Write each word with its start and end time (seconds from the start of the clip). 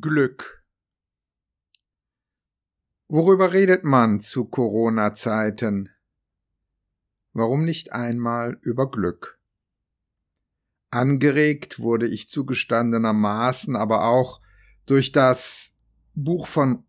Glück. 0.00 0.64
Worüber 3.06 3.52
redet 3.52 3.84
man 3.84 4.18
zu 4.18 4.44
Corona-Zeiten? 4.44 5.88
Warum 7.32 7.64
nicht 7.64 7.92
einmal 7.92 8.58
über 8.62 8.90
Glück? 8.90 9.38
Angeregt 10.90 11.78
wurde 11.78 12.08
ich 12.08 12.28
zugestandenermaßen 12.28 13.76
aber 13.76 14.06
auch 14.06 14.40
durch 14.84 15.12
das 15.12 15.76
Buch 16.14 16.48
von 16.48 16.84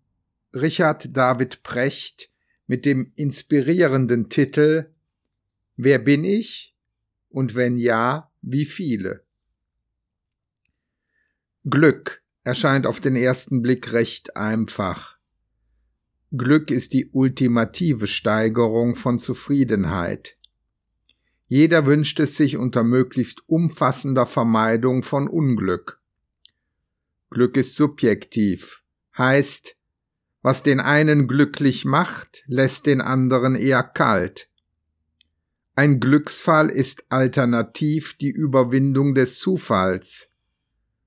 Richard 0.51 1.15
David 1.15 1.61
Precht 1.61 2.31
mit 2.65 2.85
dem 2.85 3.11
inspirierenden 3.13 4.29
Titel 4.29 4.91
Wer 5.75 5.99
bin 5.99 6.23
ich? 6.23 6.75
Und 7.29 7.53
wenn 7.53 7.77
ja, 7.77 8.31
wie 8.41 8.65
viele? 8.65 9.23
Glück 11.65 12.24
erscheint 12.45 12.85
auf 12.85 13.01
den 13.01 13.15
ersten 13.15 13.61
Blick 13.61 13.91
recht 13.91 14.37
einfach. 14.37 15.17
Glück 16.31 16.69
ist 16.69 16.93
die 16.93 17.09
ultimative 17.11 18.07
Steigerung 18.07 18.95
von 18.95 19.19
Zufriedenheit. 19.19 20.37
Jeder 21.47 21.85
wünscht 21.85 22.19
es 22.19 22.37
sich 22.37 22.57
unter 22.57 22.83
möglichst 22.83 23.47
umfassender 23.47 24.25
Vermeidung 24.25 25.03
von 25.03 25.27
Unglück. 25.27 25.99
Glück 27.31 27.57
ist 27.57 27.75
subjektiv, 27.75 28.83
heißt, 29.17 29.75
was 30.41 30.61
den 30.61 30.79
einen 30.79 31.27
glücklich 31.27 31.83
macht, 31.83 32.43
lässt 32.45 32.85
den 32.85 33.01
anderen 33.01 33.55
eher 33.55 33.83
kalt. 33.83 34.49
Ein 35.75 35.99
Glücksfall 35.99 36.69
ist 36.69 37.05
alternativ 37.09 38.15
die 38.17 38.29
Überwindung 38.29 39.15
des 39.15 39.39
Zufalls 39.39 40.29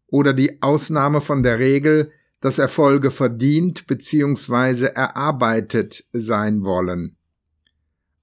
oder 0.09 0.33
die 0.33 0.62
Ausnahme 0.62 1.21
von 1.21 1.43
der 1.43 1.59
Regel, 1.59 2.11
dass 2.41 2.59
Erfolge 2.59 3.11
verdient 3.11 3.87
bzw. 3.87 4.87
erarbeitet 4.87 6.05
sein 6.13 6.63
wollen. 6.63 7.16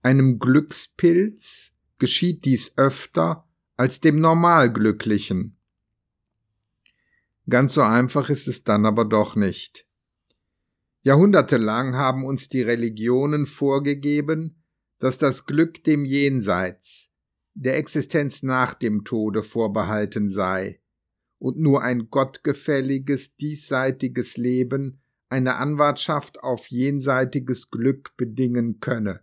Einem 0.02 0.40
Glückspilz 0.40 1.74
geschieht 1.98 2.46
dies 2.46 2.78
öfter 2.78 3.48
als 3.78 4.00
dem 4.00 4.20
Normalglücklichen. 4.20 5.58
Ganz 7.48 7.74
so 7.74 7.82
einfach 7.82 8.30
ist 8.30 8.48
es 8.48 8.64
dann 8.64 8.86
aber 8.86 9.06
doch 9.06 9.36
nicht. 9.36 9.86
Jahrhundertelang 11.02 11.96
haben 11.96 12.26
uns 12.26 12.50
die 12.50 12.64
Religionen 12.64 13.46
vorgegeben, 13.46 14.64
dass 14.98 15.20
das 15.20 15.46
Glück 15.46 15.84
dem 15.84 16.06
Jenseits, 16.06 17.12
der 17.54 17.78
Existenz 17.78 18.42
nach 18.42 18.74
dem 18.74 19.04
Tode 19.04 19.44
vorbehalten 19.44 20.32
sei 20.32 20.80
und 21.46 21.60
nur 21.60 21.84
ein 21.84 22.10
gottgefälliges 22.10 23.36
diesseitiges 23.36 24.36
Leben 24.36 25.00
eine 25.30 25.58
Anwartschaft 25.58 26.40
auf 26.40 26.72
jenseitiges 26.72 27.70
Glück 27.70 28.18
bedingen 28.18 28.80
könne. 28.80 29.20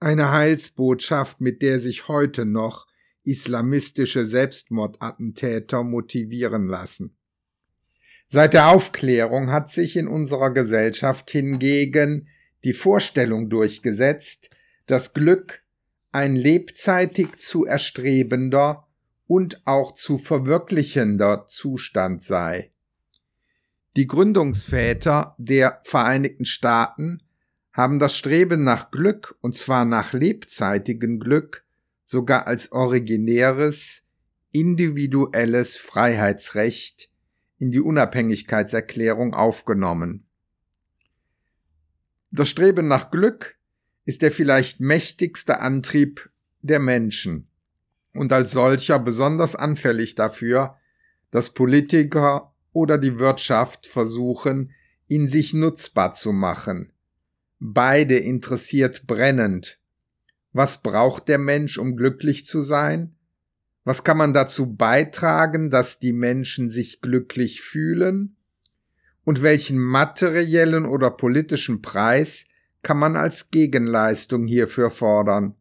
Eine 0.00 0.30
Heilsbotschaft, 0.30 1.42
mit 1.42 1.60
der 1.60 1.78
sich 1.78 2.08
heute 2.08 2.46
noch 2.46 2.86
islamistische 3.22 4.24
Selbstmordattentäter 4.24 5.82
motivieren 5.82 6.68
lassen. 6.68 7.18
Seit 8.26 8.54
der 8.54 8.68
Aufklärung 8.68 9.50
hat 9.50 9.70
sich 9.70 9.98
in 9.98 10.08
unserer 10.08 10.52
Gesellschaft 10.52 11.30
hingegen 11.30 12.28
die 12.64 12.72
Vorstellung 12.72 13.50
durchgesetzt, 13.50 14.48
dass 14.86 15.12
Glück 15.12 15.64
ein 16.12 16.34
lebzeitig 16.34 17.36
zu 17.36 17.66
erstrebender 17.66 18.83
und 19.34 19.66
auch 19.66 19.90
zu 19.90 20.16
verwirklichender 20.16 21.46
Zustand 21.48 22.22
sei. 22.22 22.70
Die 23.96 24.06
Gründungsväter 24.06 25.34
der 25.38 25.80
Vereinigten 25.82 26.44
Staaten 26.44 27.20
haben 27.72 27.98
das 27.98 28.16
Streben 28.16 28.62
nach 28.62 28.92
Glück, 28.92 29.36
und 29.40 29.56
zwar 29.56 29.86
nach 29.86 30.12
lebzeitigem 30.12 31.18
Glück, 31.18 31.64
sogar 32.04 32.46
als 32.46 32.70
originäres, 32.70 34.04
individuelles 34.52 35.76
Freiheitsrecht 35.78 37.10
in 37.58 37.72
die 37.72 37.80
Unabhängigkeitserklärung 37.80 39.34
aufgenommen. 39.34 40.28
Das 42.30 42.48
Streben 42.48 42.86
nach 42.86 43.10
Glück 43.10 43.56
ist 44.04 44.22
der 44.22 44.30
vielleicht 44.30 44.78
mächtigste 44.78 45.58
Antrieb 45.58 46.30
der 46.62 46.78
Menschen 46.78 47.48
und 48.14 48.32
als 48.32 48.52
solcher 48.52 48.98
besonders 48.98 49.56
anfällig 49.56 50.14
dafür, 50.14 50.76
dass 51.30 51.50
Politiker 51.50 52.54
oder 52.72 52.96
die 52.96 53.18
Wirtschaft 53.18 53.86
versuchen, 53.86 54.72
ihn 55.08 55.28
sich 55.28 55.52
nutzbar 55.52 56.12
zu 56.12 56.32
machen. 56.32 56.92
Beide 57.58 58.16
interessiert 58.16 59.06
brennend. 59.06 59.78
Was 60.52 60.82
braucht 60.82 61.28
der 61.28 61.38
Mensch, 61.38 61.78
um 61.78 61.96
glücklich 61.96 62.46
zu 62.46 62.62
sein? 62.62 63.16
Was 63.84 64.04
kann 64.04 64.16
man 64.16 64.32
dazu 64.32 64.74
beitragen, 64.74 65.70
dass 65.70 65.98
die 65.98 66.12
Menschen 66.12 66.70
sich 66.70 67.00
glücklich 67.00 67.60
fühlen? 67.60 68.36
Und 69.24 69.42
welchen 69.42 69.78
materiellen 69.78 70.86
oder 70.86 71.10
politischen 71.10 71.82
Preis 71.82 72.46
kann 72.82 72.98
man 72.98 73.16
als 73.16 73.50
Gegenleistung 73.50 74.46
hierfür 74.46 74.90
fordern? 74.90 75.56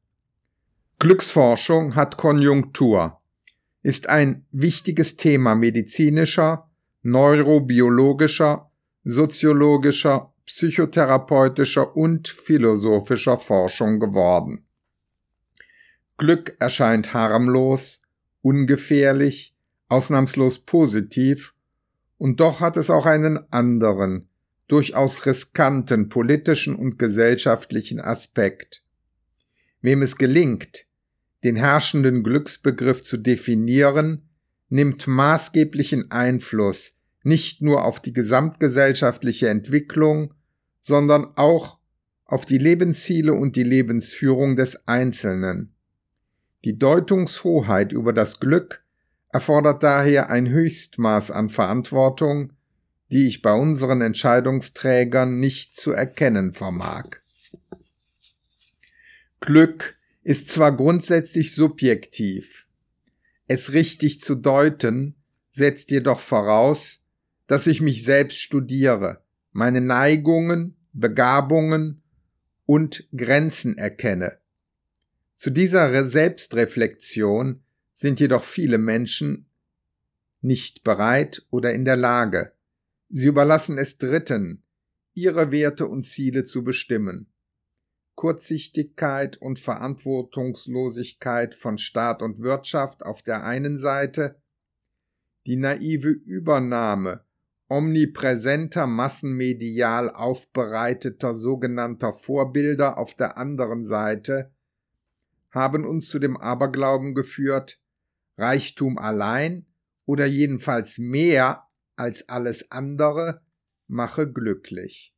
Glücksforschung 1.03 1.95
hat 1.95 2.15
Konjunktur, 2.15 3.19
ist 3.81 4.07
ein 4.07 4.45
wichtiges 4.53 5.17
Thema 5.17 5.53
medizinischer, 5.53 6.69
neurobiologischer, 7.01 8.71
soziologischer, 9.03 10.31
psychotherapeutischer 10.45 11.97
und 11.97 12.29
philosophischer 12.29 13.37
Forschung 13.37 13.99
geworden. 13.99 14.65
Glück 16.15 16.55
erscheint 16.59 17.13
harmlos, 17.13 18.01
ungefährlich, 18.41 19.57
ausnahmslos 19.89 20.59
positiv, 20.59 21.53
und 22.17 22.39
doch 22.39 22.61
hat 22.61 22.77
es 22.77 22.89
auch 22.89 23.05
einen 23.05 23.41
anderen, 23.51 24.29
durchaus 24.69 25.25
riskanten 25.25 26.07
politischen 26.07 26.77
und 26.77 26.97
gesellschaftlichen 26.97 27.99
Aspekt. 27.99 28.85
Wem 29.81 30.01
es 30.01 30.15
gelingt, 30.15 30.85
den 31.43 31.55
herrschenden 31.55 32.23
Glücksbegriff 32.23 33.01
zu 33.03 33.17
definieren, 33.17 34.29
nimmt 34.69 35.07
maßgeblichen 35.07 36.11
Einfluss 36.11 36.97
nicht 37.23 37.61
nur 37.61 37.85
auf 37.85 38.01
die 38.01 38.13
gesamtgesellschaftliche 38.13 39.49
Entwicklung, 39.49 40.33
sondern 40.81 41.25
auch 41.35 41.79
auf 42.25 42.45
die 42.45 42.57
Lebensziele 42.57 43.33
und 43.33 43.55
die 43.55 43.63
Lebensführung 43.63 44.55
des 44.55 44.87
Einzelnen. 44.87 45.73
Die 46.65 46.77
Deutungshoheit 46.77 47.91
über 47.91 48.13
das 48.13 48.39
Glück 48.39 48.83
erfordert 49.29 49.83
daher 49.83 50.29
ein 50.29 50.49
Höchstmaß 50.49 51.31
an 51.31 51.49
Verantwortung, 51.49 52.53
die 53.11 53.27
ich 53.27 53.41
bei 53.41 53.53
unseren 53.53 54.01
Entscheidungsträgern 54.01 55.39
nicht 55.39 55.75
zu 55.75 55.91
erkennen 55.91 56.53
vermag. 56.53 57.17
Glück 59.39 59.95
ist 60.23 60.49
zwar 60.49 60.75
grundsätzlich 60.75 61.53
subjektiv, 61.53 62.65
es 63.47 63.73
richtig 63.73 64.21
zu 64.21 64.35
deuten, 64.35 65.15
setzt 65.49 65.91
jedoch 65.91 66.19
voraus, 66.19 67.05
dass 67.47 67.67
ich 67.67 67.81
mich 67.81 68.03
selbst 68.03 68.39
studiere, 68.39 69.21
meine 69.51 69.81
Neigungen, 69.81 70.75
Begabungen 70.93 72.01
und 72.65 73.07
Grenzen 73.15 73.77
erkenne. 73.77 74.37
Zu 75.33 75.49
dieser 75.49 76.05
Selbstreflexion 76.05 77.61
sind 77.91 78.19
jedoch 78.19 78.43
viele 78.43 78.77
Menschen 78.77 79.45
nicht 80.41 80.83
bereit 80.83 81.45
oder 81.49 81.73
in 81.73 81.85
der 81.85 81.97
Lage. 81.97 82.53
Sie 83.09 83.27
überlassen 83.27 83.77
es 83.77 83.97
Dritten, 83.97 84.63
ihre 85.13 85.51
Werte 85.51 85.87
und 85.87 86.03
Ziele 86.03 86.43
zu 86.43 86.63
bestimmen. 86.63 87.27
Kurzsichtigkeit 88.15 89.37
und 89.37 89.59
Verantwortungslosigkeit 89.59 91.55
von 91.55 91.77
Staat 91.77 92.21
und 92.21 92.39
Wirtschaft 92.39 93.03
auf 93.03 93.21
der 93.21 93.43
einen 93.43 93.77
Seite, 93.77 94.41
die 95.45 95.55
naive 95.55 96.09
Übernahme 96.09 97.25
omnipräsenter 97.69 98.85
massenmedial 98.85 100.09
aufbereiteter 100.11 101.33
sogenannter 101.33 102.13
Vorbilder 102.13 102.97
auf 102.97 103.15
der 103.15 103.37
anderen 103.37 103.83
Seite 103.83 104.53
haben 105.49 105.85
uns 105.85 106.09
zu 106.09 106.19
dem 106.19 106.37
Aberglauben 106.37 107.13
geführt, 107.13 107.79
Reichtum 108.37 108.97
allein 108.97 109.65
oder 110.05 110.25
jedenfalls 110.25 110.97
mehr 110.97 111.67
als 111.95 112.29
alles 112.29 112.71
andere 112.71 113.41
mache 113.87 114.31
glücklich. 114.31 115.15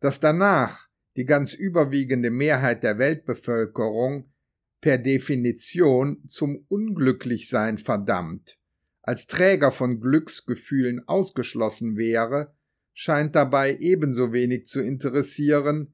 Dass 0.00 0.20
danach 0.20 0.87
die 1.18 1.24
ganz 1.24 1.52
überwiegende 1.52 2.30
Mehrheit 2.30 2.84
der 2.84 2.98
Weltbevölkerung 2.98 4.32
per 4.80 4.98
Definition 4.98 6.22
zum 6.28 6.64
Unglücklichsein 6.68 7.78
verdammt, 7.78 8.56
als 9.02 9.26
Träger 9.26 9.72
von 9.72 10.00
Glücksgefühlen 10.00 11.08
ausgeschlossen 11.08 11.96
wäre, 11.96 12.54
scheint 12.94 13.34
dabei 13.34 13.76
ebenso 13.80 14.32
wenig 14.32 14.66
zu 14.66 14.80
interessieren 14.80 15.92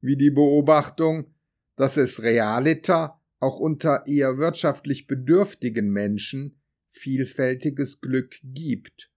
wie 0.00 0.16
die 0.16 0.30
Beobachtung, 0.30 1.34
dass 1.74 1.96
es 1.96 2.22
realiter 2.22 3.20
auch 3.40 3.58
unter 3.58 4.04
eher 4.06 4.38
wirtschaftlich 4.38 5.08
bedürftigen 5.08 5.90
Menschen 5.90 6.62
vielfältiges 6.88 8.00
Glück 8.00 8.36
gibt. 8.44 9.10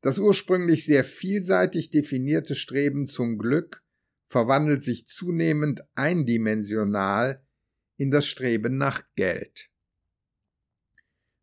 Das 0.00 0.18
ursprünglich 0.18 0.86
sehr 0.86 1.04
vielseitig 1.04 1.90
definierte 1.90 2.54
Streben 2.54 3.04
zum 3.04 3.36
Glück 3.36 3.82
verwandelt 4.26 4.82
sich 4.82 5.06
zunehmend 5.06 5.84
eindimensional 5.94 7.42
in 7.96 8.10
das 8.10 8.26
Streben 8.26 8.76
nach 8.76 9.02
Geld. 9.14 9.70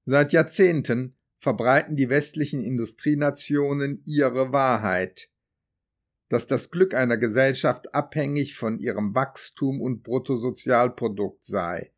Seit 0.06 0.34
Jahrzehnten 0.34 1.16
verbreiten 1.40 1.96
die 1.96 2.10
westlichen 2.10 2.64
Industrienationen 2.64 4.02
ihre 4.06 4.52
Wahrheit, 4.52 5.30
dass 6.30 6.48
das 6.48 6.72
Glück 6.72 6.94
einer 6.94 7.18
Gesellschaft 7.18 7.94
abhängig 7.94 8.56
von 8.56 8.80
ihrem 8.80 9.14
Wachstum 9.14 9.82
und 9.82 10.04
Bruttosozialprodukt 10.04 11.44
sei, 11.44 11.92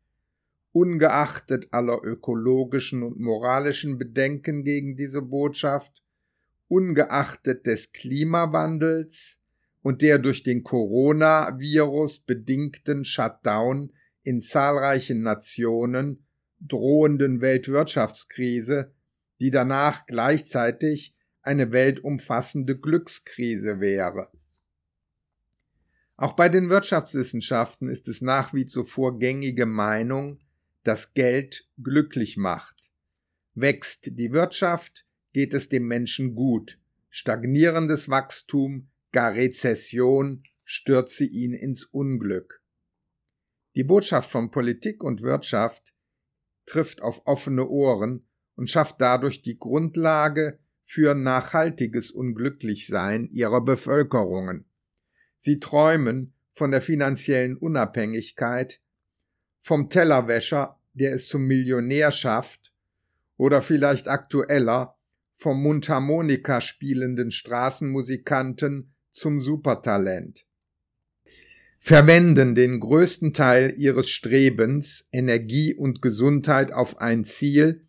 ungeachtet 0.72 1.68
aller 1.72 2.02
ökologischen 2.02 3.02
und 3.02 3.18
moralischen 3.18 3.98
Bedenken 3.98 4.62
gegen 4.62 4.96
diese 4.96 5.22
Botschaft, 5.22 6.02
ungeachtet 6.68 7.66
des 7.66 7.92
Klimawandels 7.92 9.40
und 9.86 10.02
der 10.02 10.18
durch 10.18 10.42
den 10.42 10.64
Coronavirus 10.64 12.18
bedingten 12.18 13.04
Shutdown 13.04 13.92
in 14.24 14.40
zahlreichen 14.40 15.22
Nationen 15.22 16.26
drohenden 16.58 17.40
Weltwirtschaftskrise, 17.40 18.92
die 19.38 19.52
danach 19.52 20.04
gleichzeitig 20.06 21.14
eine 21.40 21.70
weltumfassende 21.70 22.76
Glückskrise 22.76 23.78
wäre. 23.78 24.28
Auch 26.16 26.32
bei 26.32 26.48
den 26.48 26.68
Wirtschaftswissenschaften 26.68 27.88
ist 27.88 28.08
es 28.08 28.20
nach 28.20 28.52
wie 28.54 28.64
zuvor 28.64 29.20
gängige 29.20 29.66
Meinung, 29.66 30.40
dass 30.82 31.14
Geld 31.14 31.64
glücklich 31.80 32.36
macht. 32.36 32.90
Wächst 33.54 34.18
die 34.18 34.32
Wirtschaft, 34.32 35.06
geht 35.32 35.54
es 35.54 35.68
dem 35.68 35.86
Menschen 35.86 36.34
gut. 36.34 36.76
Stagnierendes 37.08 38.08
Wachstum, 38.08 38.88
gar 39.16 39.32
Rezession 39.32 40.42
stürze 40.62 41.24
ihn 41.24 41.54
ins 41.54 41.84
Unglück. 41.84 42.62
Die 43.74 43.82
Botschaft 43.82 44.30
von 44.30 44.50
Politik 44.50 45.02
und 45.02 45.22
Wirtschaft 45.22 45.94
trifft 46.66 47.00
auf 47.00 47.22
offene 47.26 47.66
Ohren 47.66 48.26
und 48.56 48.68
schafft 48.68 49.00
dadurch 49.00 49.40
die 49.40 49.58
Grundlage 49.58 50.58
für 50.84 51.14
nachhaltiges 51.14 52.10
Unglücklichsein 52.10 53.26
ihrer 53.30 53.62
Bevölkerungen. 53.64 54.66
Sie 55.38 55.60
träumen 55.60 56.34
von 56.52 56.70
der 56.70 56.82
finanziellen 56.82 57.56
Unabhängigkeit, 57.56 58.82
vom 59.62 59.88
Tellerwäscher, 59.88 60.78
der 60.92 61.14
es 61.14 61.26
zum 61.26 61.46
Millionär 61.46 62.12
schafft, 62.12 62.74
oder 63.38 63.62
vielleicht 63.62 64.08
aktueller 64.08 64.98
vom 65.36 65.62
Mundharmonika 65.62 66.60
spielenden 66.60 67.30
Straßenmusikanten 67.30 68.92
zum 69.16 69.40
Supertalent. 69.40 70.44
Verwenden 71.78 72.54
den 72.54 72.80
größten 72.80 73.32
Teil 73.32 73.74
ihres 73.76 74.10
Strebens, 74.10 75.08
Energie 75.10 75.74
und 75.74 76.02
Gesundheit 76.02 76.70
auf 76.72 76.98
ein 76.98 77.24
Ziel, 77.24 77.86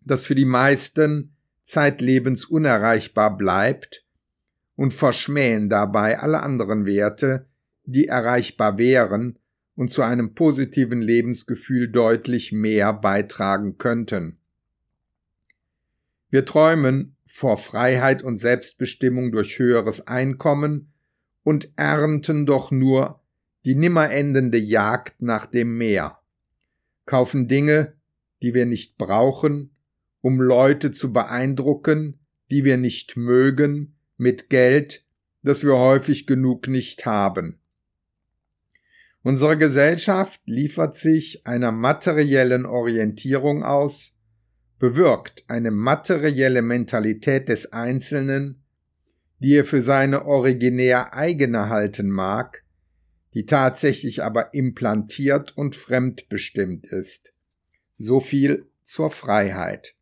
das 0.00 0.24
für 0.24 0.34
die 0.34 0.46
meisten 0.46 1.36
zeitlebens 1.64 2.46
unerreichbar 2.46 3.36
bleibt 3.36 4.04
und 4.76 4.94
verschmähen 4.94 5.68
dabei 5.68 6.20
alle 6.20 6.42
anderen 6.42 6.86
Werte, 6.86 7.46
die 7.84 8.06
erreichbar 8.06 8.78
wären 8.78 9.38
und 9.74 9.90
zu 9.90 10.02
einem 10.02 10.34
positiven 10.34 11.02
Lebensgefühl 11.02 11.88
deutlich 11.88 12.52
mehr 12.52 12.94
beitragen 12.94 13.76
könnten. 13.76 14.38
Wir 16.30 16.46
träumen 16.46 17.15
vor 17.26 17.56
Freiheit 17.56 18.22
und 18.22 18.36
Selbstbestimmung 18.36 19.32
durch 19.32 19.58
höheres 19.58 20.06
Einkommen 20.06 20.92
und 21.42 21.70
ernten 21.76 22.46
doch 22.46 22.70
nur 22.70 23.20
die 23.64 23.74
nimmer 23.74 24.10
endende 24.10 24.58
Jagd 24.58 25.20
nach 25.20 25.46
dem 25.46 25.76
Meer, 25.76 26.18
kaufen 27.04 27.48
Dinge, 27.48 27.94
die 28.42 28.54
wir 28.54 28.64
nicht 28.64 28.96
brauchen, 28.96 29.70
um 30.20 30.40
Leute 30.40 30.92
zu 30.92 31.12
beeindrucken, 31.12 32.20
die 32.50 32.64
wir 32.64 32.76
nicht 32.76 33.16
mögen, 33.16 33.96
mit 34.16 34.50
Geld, 34.50 35.04
das 35.42 35.64
wir 35.64 35.76
häufig 35.76 36.26
genug 36.26 36.68
nicht 36.68 37.06
haben. 37.06 37.58
Unsere 39.22 39.58
Gesellschaft 39.58 40.40
liefert 40.46 40.96
sich 40.96 41.46
einer 41.46 41.72
materiellen 41.72 42.64
Orientierung 42.64 43.64
aus, 43.64 44.15
bewirkt 44.78 45.44
eine 45.48 45.70
materielle 45.70 46.62
Mentalität 46.62 47.48
des 47.48 47.72
Einzelnen, 47.72 48.62
die 49.38 49.54
er 49.54 49.64
für 49.64 49.82
seine 49.82 50.26
originär 50.26 51.14
eigene 51.14 51.68
halten 51.68 52.10
mag, 52.10 52.62
die 53.34 53.46
tatsächlich 53.46 54.22
aber 54.22 54.54
implantiert 54.54 55.56
und 55.56 55.76
fremdbestimmt 55.76 56.86
ist. 56.86 57.34
So 57.98 58.20
viel 58.20 58.66
zur 58.82 59.10
Freiheit. 59.10 59.94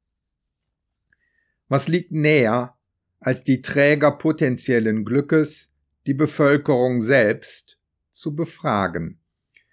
Was 1.68 1.88
liegt 1.88 2.12
näher, 2.12 2.76
als 3.20 3.42
die 3.42 3.62
Träger 3.62 4.12
potenziellen 4.12 5.04
Glückes, 5.04 5.72
die 6.06 6.14
Bevölkerung 6.14 7.00
selbst, 7.00 7.78
zu 8.10 8.36
befragen? 8.36 9.18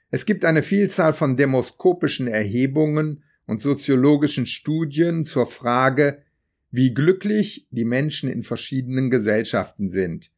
Es 0.10 0.26
gibt 0.26 0.46
eine 0.46 0.64
Vielzahl 0.64 1.14
von 1.14 1.38
demoskopischen 1.38 2.28
Erhebungen 2.28 3.24
und 3.52 3.58
soziologischen 3.58 4.46
Studien 4.46 5.26
zur 5.26 5.46
Frage, 5.46 6.24
wie 6.72 6.94
glücklich 6.94 7.68
die 7.70 7.84
Menschen 7.84 8.32
in 8.32 8.44
verschiedenen 8.44 9.10
Gesellschaften 9.10 9.90
sind. 9.90 10.32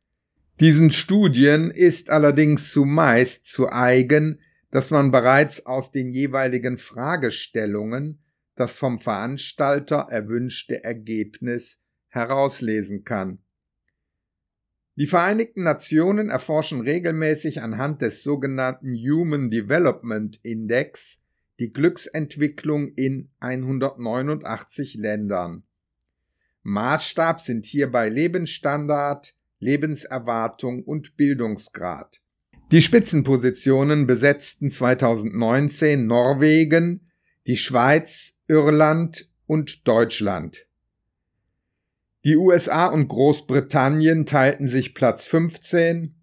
Diesen 0.59 0.89
Studien 0.89 1.69
ist 1.69 2.09
allerdings 2.09 2.71
zumeist 2.71 3.45
zu 3.45 3.71
eigen, 3.71 4.39
dass 4.71 4.89
man 4.89 5.11
bereits 5.11 5.67
aus 5.67 5.91
den 5.91 6.11
jeweiligen 6.11 6.79
Fragestellungen 6.79 8.17
das 8.55 8.77
vom 8.77 8.99
Veranstalter 8.99 10.07
erwünschte 10.09 10.83
Ergebnis 10.83 11.79
herauslesen 12.07 13.03
kann. 13.03 13.37
Die 14.95 15.05
Vereinigten 15.05 15.61
Nationen 15.61 16.31
erforschen 16.31 16.81
regelmäßig 16.81 17.61
anhand 17.61 18.01
des 18.01 18.23
sogenannten 18.23 18.95
Human 18.95 19.51
Development 19.51 20.39
Index 20.41 21.22
die 21.59 21.71
Glücksentwicklung 21.71 22.93
in 22.95 23.29
189 23.39 24.95
Ländern. 24.95 25.63
Maßstab 26.63 27.41
sind 27.41 27.65
hierbei 27.65 28.09
Lebensstandard, 28.09 29.35
Lebenserwartung 29.59 30.83
und 30.83 31.15
Bildungsgrad. 31.15 32.21
Die 32.71 32.81
Spitzenpositionen 32.81 34.07
besetzten 34.07 34.71
2019 34.71 36.07
Norwegen, 36.07 37.11
die 37.45 37.57
Schweiz, 37.57 38.39
Irland 38.47 39.29
und 39.45 39.87
Deutschland. 39.87 40.65
Die 42.25 42.37
USA 42.37 42.87
und 42.87 43.09
Großbritannien 43.09 44.25
teilten 44.25 44.67
sich 44.67 44.95
Platz 44.95 45.25
15, 45.25 46.15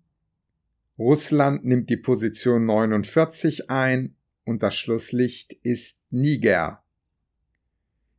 Russland 0.98 1.64
nimmt 1.64 1.88
die 1.88 1.98
Position 1.98 2.64
49 2.64 3.70
ein 3.70 4.16
und 4.50 4.62
das 4.62 4.74
Schlusslicht 4.74 5.54
ist 5.62 5.98
Niger. 6.10 6.82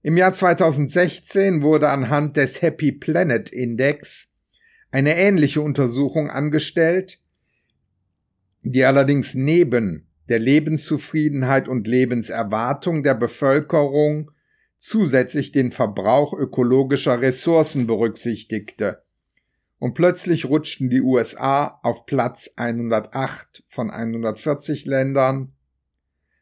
Im 0.02 0.18
Jahr 0.18 0.34
2016 0.34 1.62
wurde 1.62 1.90
anhand 1.90 2.38
des 2.38 2.62
Happy 2.62 2.92
Planet 2.92 3.50
Index 3.52 4.32
eine 4.92 5.18
ähnliche 5.18 5.62
Untersuchung 5.62 6.30
angestellt, 6.30 7.20
die 8.64 8.84
allerdings 8.86 9.36
neben 9.36 10.08
der 10.30 10.40
Lebenszufriedenheit 10.40 11.68
und 11.68 11.88
Lebenserwartung 11.88 13.04
der 13.04 13.16
Bevölkerung 13.16 14.32
zusätzlich 14.78 15.52
den 15.52 15.72
Verbrauch 15.72 16.34
ökologischer 16.34 17.22
Ressourcen 17.22 17.86
berücksichtigte. 17.86 19.04
Und 19.80 19.96
plötzlich 19.96 20.46
rutschten 20.46 20.90
die 20.90 21.02
USA 21.02 21.80
auf 21.84 22.06
Platz 22.06 22.52
108 22.56 23.64
von 23.68 23.92
140 23.92 24.86
Ländern. 24.86 25.54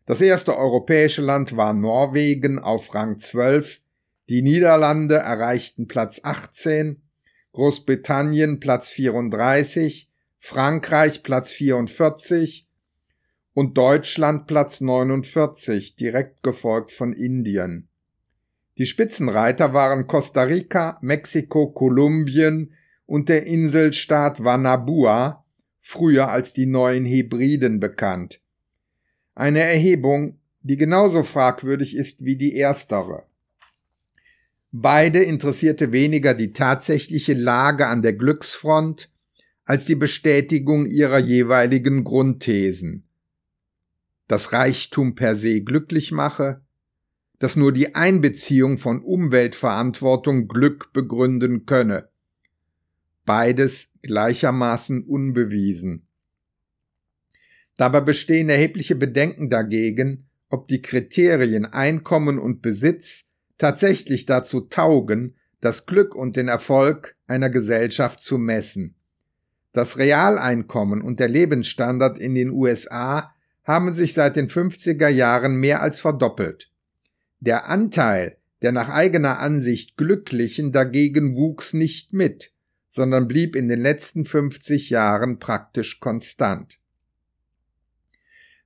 Das 0.10 0.22
erste 0.22 0.58
europäische 0.58 1.22
Land 1.22 1.56
war 1.56 1.72
Norwegen 1.72 2.58
auf 2.58 2.96
Rang 2.96 3.20
12, 3.20 3.80
die 4.28 4.42
Niederlande 4.42 5.18
erreichten 5.18 5.88
Platz 5.88 6.22
18, 6.24 7.00
Großbritannien 7.52 8.60
Platz 8.60 8.90
34, 8.90 10.10
Frankreich 10.40 11.22
Platz 11.22 11.52
44 11.52 12.68
und 13.54 13.78
Deutschland 13.78 14.48
Platz 14.48 14.82
49, 14.82 15.96
direkt 15.96 16.42
gefolgt 16.42 16.92
von 16.92 17.14
Indien. 17.14 17.88
Die 18.80 18.88
Spitzenreiter 18.88 19.76
waren 19.76 20.08
Costa 20.08 20.42
Rica, 20.42 20.98
Mexiko, 21.04 21.68
Kolumbien 21.68 22.74
und 23.06 23.30
der 23.30 23.46
Inselstaat 23.46 24.44
Vanabua, 24.44 25.46
früher 25.80 26.30
als 26.30 26.52
die 26.52 26.66
neuen 26.66 27.06
Hebriden 27.06 27.80
bekannt. 27.80 28.42
Eine 29.36 29.60
Erhebung, 29.60 30.40
die 30.62 30.78
genauso 30.78 31.24
fragwürdig 31.24 31.96
ist 31.96 32.26
wie 32.26 32.36
die 32.36 32.56
erstere. 32.56 33.24
Beide 34.72 35.24
interessierte 35.24 35.92
weniger 35.92 36.34
die 36.34 36.54
tatsächliche 36.54 37.34
Lage 37.34 37.88
an 37.88 38.02
der 38.02 38.14
Glücksfront 38.14 39.10
als 39.66 39.86
die 39.86 39.96
Bestätigung 39.96 40.86
ihrer 40.86 41.20
jeweiligen 41.20 42.04
Grundthesen. 42.04 43.06
Dass 44.28 44.54
Reichtum 44.54 45.16
per 45.16 45.36
se 45.36 45.62
glücklich 45.62 46.12
mache, 46.12 46.62
dass 47.40 47.56
nur 47.56 47.72
die 47.72 47.96
Einbeziehung 47.96 48.78
von 48.78 49.02
Umweltverantwortung 49.02 50.48
Glück 50.48 50.92
begründen 50.94 51.66
könne. 51.66 52.10
Beides 53.26 53.94
gleichermaßen 54.02 55.04
unbewiesen. 55.04 56.09
Dabei 57.80 58.02
bestehen 58.02 58.50
erhebliche 58.50 58.96
Bedenken 58.96 59.50
dagegen, 59.50 60.28
ob 60.50 60.68
die 60.68 60.82
Kriterien 60.82 61.66
Einkommen 61.66 62.38
und 62.38 62.62
Besitz 62.62 63.30
tatsächlich 63.58 64.26
dazu 64.26 64.60
taugen, 64.60 65.38
das 65.62 65.86
Glück 65.86 66.14
und 66.14 66.36
den 66.36 66.50
Erfolg 66.50 67.16
einer 67.26 67.50
Gesellschaft 67.50 68.20
zu 68.20 68.38
messen. 68.38 68.96
Das 69.72 69.98
Realeinkommen 69.98 71.02
und 71.02 71.22
der 71.22 71.30
Lebensstandard 71.30 72.18
in 72.18 72.36
den 72.36 72.50
USA 72.50 73.34
haben 73.64 73.94
sich 73.94 74.14
seit 74.14 74.36
den 74.36 74.50
50er 74.50 75.08
Jahren 75.08 75.56
mehr 75.56 75.82
als 75.82 76.02
verdoppelt. 76.02 76.70
Der 77.40 77.70
Anteil 77.70 78.36
der 78.62 78.74
nach 78.74 78.90
eigener 78.90 79.40
Ansicht 79.40 79.96
Glücklichen 79.96 80.74
dagegen 80.74 81.38
wuchs 81.38 81.72
nicht 81.72 82.12
mit, 82.12 82.52
sondern 82.90 83.30
blieb 83.30 83.56
in 83.56 83.70
den 83.70 83.80
letzten 83.80 84.26
50 84.26 84.90
Jahren 84.90 85.40
praktisch 85.40 86.02
konstant. 86.02 86.79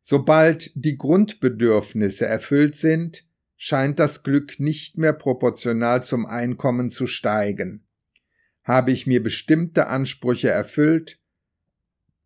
Sobald 0.05 0.71
die 0.75 0.97
Grundbedürfnisse 0.97 2.25
erfüllt 2.25 2.75
sind, 2.75 3.23
scheint 3.55 3.99
das 3.99 4.21
Glück 4.21 4.59
nicht 4.59 4.97
mehr 4.97 5.13
proportional 5.13 6.03
zum 6.03 6.25
Einkommen 6.25 6.89
zu 6.89 7.07
steigen. 7.07 7.85
Habe 8.65 8.91
ich 8.91 9.07
mir 9.07 9.23
bestimmte 9.23 9.87
Ansprüche 9.87 10.49
erfüllt, 10.49 11.19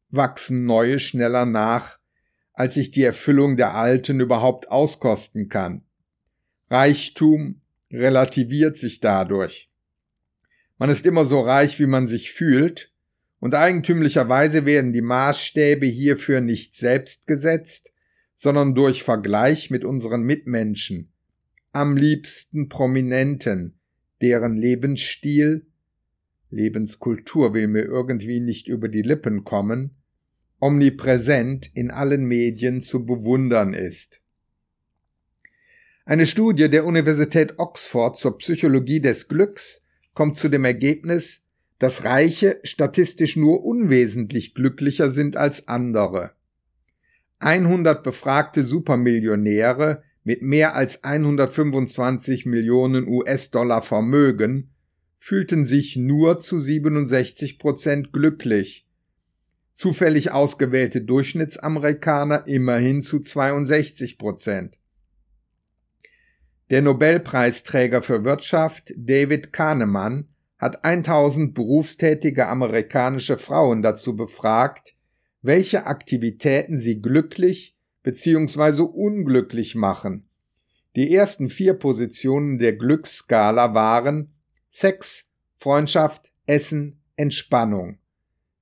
wachsen 0.10 0.66
neue 0.66 1.00
schneller 1.00 1.46
nach, 1.46 2.00
als 2.52 2.78
ich 2.78 2.90
die 2.90 3.04
Erfüllung 3.04 3.58
der 3.58 3.76
alten 3.76 4.22
überhaupt 4.22 4.72
auskosten 4.72 5.48
kann. 5.48 5.84
Reichtum 6.72 7.62
relativiert 7.92 8.80
sich 8.80 9.02
dadurch. 9.02 9.70
Man 10.80 10.90
ist 10.90 11.06
immer 11.06 11.26
so 11.26 11.42
reich, 11.42 11.80
wie 11.80 11.86
man 11.86 12.08
sich 12.08 12.32
fühlt, 12.32 12.92
und 13.40 13.54
eigentümlicherweise 13.54 14.66
werden 14.66 14.94
die 14.94 15.02
Maßstäbe 15.02 15.86
hierfür 15.86 16.42
nicht 16.42 16.76
selbst 16.76 17.28
gesetzt, 17.28 17.94
sondern 18.34 18.76
durch 18.76 19.04
Vergleich 19.04 19.70
mit 19.70 19.84
unseren 19.84 20.24
Mitmenschen, 20.24 21.12
am 21.72 21.98
liebsten 21.98 22.70
Prominenten, 22.70 23.80
deren 24.22 24.58
Lebensstil, 24.58 25.66
Lebenskultur 26.50 27.54
will 27.54 27.68
mir 27.68 27.84
irgendwie 27.84 28.40
nicht 28.40 28.68
über 28.68 28.88
die 28.88 29.02
Lippen 29.02 29.44
kommen, 29.44 29.92
omnipräsent 30.60 31.70
in 31.76 31.92
allen 31.92 32.26
Medien 32.26 32.82
zu 32.82 33.06
bewundern 33.06 33.74
ist. 33.74 34.22
Eine 36.06 36.26
Studie 36.26 36.70
der 36.70 36.86
Universität 36.86 37.60
Oxford 37.60 38.16
zur 38.16 38.38
Psychologie 38.38 39.02
des 39.02 39.28
Glücks 39.28 39.84
kommt 40.14 40.36
zu 40.36 40.48
dem 40.48 40.64
Ergebnis, 40.64 41.47
dass 41.80 42.04
Reiche 42.04 42.60
statistisch 42.64 43.36
nur 43.36 43.64
unwesentlich 43.64 44.54
glücklicher 44.54 45.10
sind 45.10 45.38
als 45.38 45.68
andere. 45.68 46.32
100 47.40 48.04
befragte 48.04 48.64
Supermillionäre 48.64 50.04
mit 50.24 50.42
mehr 50.42 50.76
als 50.76 51.04
125 51.04 52.46
Millionen 52.46 53.08
US-Dollar 53.08 53.82
Vermögen 53.82 54.72
fühlten 55.20 55.66
sich 55.66 55.96
nur 55.96 56.40
zu 56.40 56.60
67 56.60 57.60
Prozent 57.60 58.12
glücklich. 58.12 58.88
Zufällig 59.72 60.32
ausgewählte 60.32 61.02
Durchschnittsamerikaner 61.02 62.48
immerhin 62.48 63.02
zu 63.02 63.20
62 63.20 64.18
Prozent. 64.18 64.80
Der 66.72 66.82
Nobelpreisträger 66.82 68.02
für 68.02 68.26
Wirtschaft 68.26 68.94
David 68.98 69.54
Kahnemann 69.54 70.28
hat 70.58 70.84
1000 70.84 71.54
berufstätige 71.54 72.48
amerikanische 72.48 73.38
Frauen 73.38 73.82
dazu 73.82 74.16
befragt, 74.16 74.96
welche 75.42 75.86
Aktivitäten 75.86 76.80
sie 76.80 77.02
glücklich 77.02 77.76
bzw. 78.04 78.82
unglücklich 78.82 79.76
machen. 79.76 80.28
Die 80.96 81.14
ersten 81.14 81.50
vier 81.50 81.76
Positionen 81.76 82.58
der 82.58 82.74
Glücksskala 82.74 83.76
waren 83.76 84.34
Sex, 84.72 85.30
Freundschaft, 85.58 86.32
Essen, 86.48 87.02
Entspannung. 87.16 88.00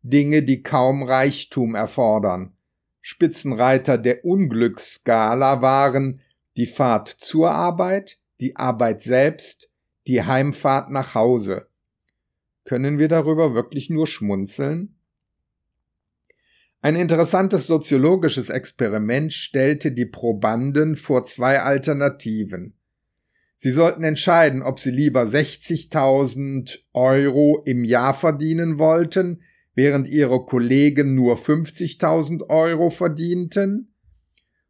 Dinge, 0.02 0.44
die 0.44 0.62
kaum 0.62 1.04
Reichtum 1.04 1.76
erfordern. 1.76 2.54
Spitzenreiter 3.02 3.98
der 3.98 4.26
Unglücksskala 4.26 5.62
waren 5.62 6.22
die 6.58 6.66
Fahrt 6.66 7.08
zur 7.08 7.52
Arbeit, 7.52 8.18
die 8.42 8.56
Arbeit 8.56 9.02
selbst, 9.02 9.70
die 10.08 10.24
Heimfahrt 10.24 10.90
nach 10.90 11.16
Hause. 11.16 11.68
Können 12.66 12.98
wir 12.98 13.08
darüber 13.08 13.54
wirklich 13.54 13.90
nur 13.90 14.08
schmunzeln? 14.08 14.96
Ein 16.82 16.96
interessantes 16.96 17.68
soziologisches 17.68 18.50
Experiment 18.50 19.34
stellte 19.34 19.92
die 19.92 20.06
Probanden 20.06 20.98
vor 20.98 21.24
zwei 21.24 21.62
Alternativen. 21.62 22.74
Sie 23.56 23.72
sollten 23.72 24.04
entscheiden, 24.04 24.62
ob 24.62 24.80
sie 24.80 24.92
lieber 24.92 25.24
60.000 25.24 26.80
Euro 26.94 27.62
im 27.66 27.84
Jahr 27.84 28.14
verdienen 28.14 28.78
wollten, 28.78 29.44
während 29.74 30.08
ihre 30.08 30.46
Kollegen 30.46 31.16
nur 31.16 31.38
50.000 31.38 32.50
Euro 32.50 32.90
verdienten, 32.90 33.94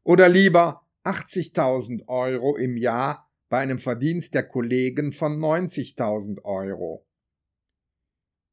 oder 0.04 0.30
lieber 0.30 0.84
80.000 1.04 2.08
Euro 2.08 2.58
im 2.58 2.78
Jahr 2.78 3.30
bei 3.50 3.60
einem 3.60 3.80
Verdienst 3.80 4.34
der 4.34 4.44
Kollegen 4.44 5.14
von 5.14 5.40
90.000 5.40 6.44
Euro. 6.44 7.06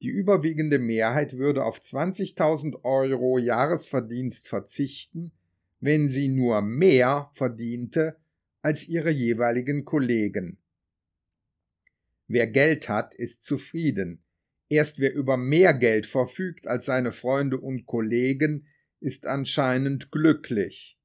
Die 0.02 0.08
überwiegende 0.08 0.80
Mehrheit 0.80 1.38
würde 1.38 1.64
auf 1.64 1.78
20.000 1.78 2.82
Euro 2.82 3.38
Jahresverdienst 3.38 4.48
verzichten, 4.48 5.30
wenn 5.78 6.08
sie 6.08 6.26
nur 6.26 6.60
mehr 6.60 7.30
verdiente 7.34 8.16
als 8.62 8.88
ihre 8.88 9.10
jeweiligen 9.10 9.84
Kollegen. 9.84 10.58
Wer 12.26 12.48
Geld 12.48 12.88
hat, 12.88 13.14
ist 13.14 13.44
zufrieden. 13.44 14.24
Erst 14.68 14.98
wer 14.98 15.14
über 15.14 15.36
mehr 15.36 15.72
Geld 15.72 16.06
verfügt 16.06 16.66
als 16.66 16.86
seine 16.86 17.12
Freunde 17.12 17.60
und 17.60 17.86
Kollegen, 17.86 18.66
ist 18.98 19.26
anscheinend 19.26 20.10
glücklich. 20.10 20.98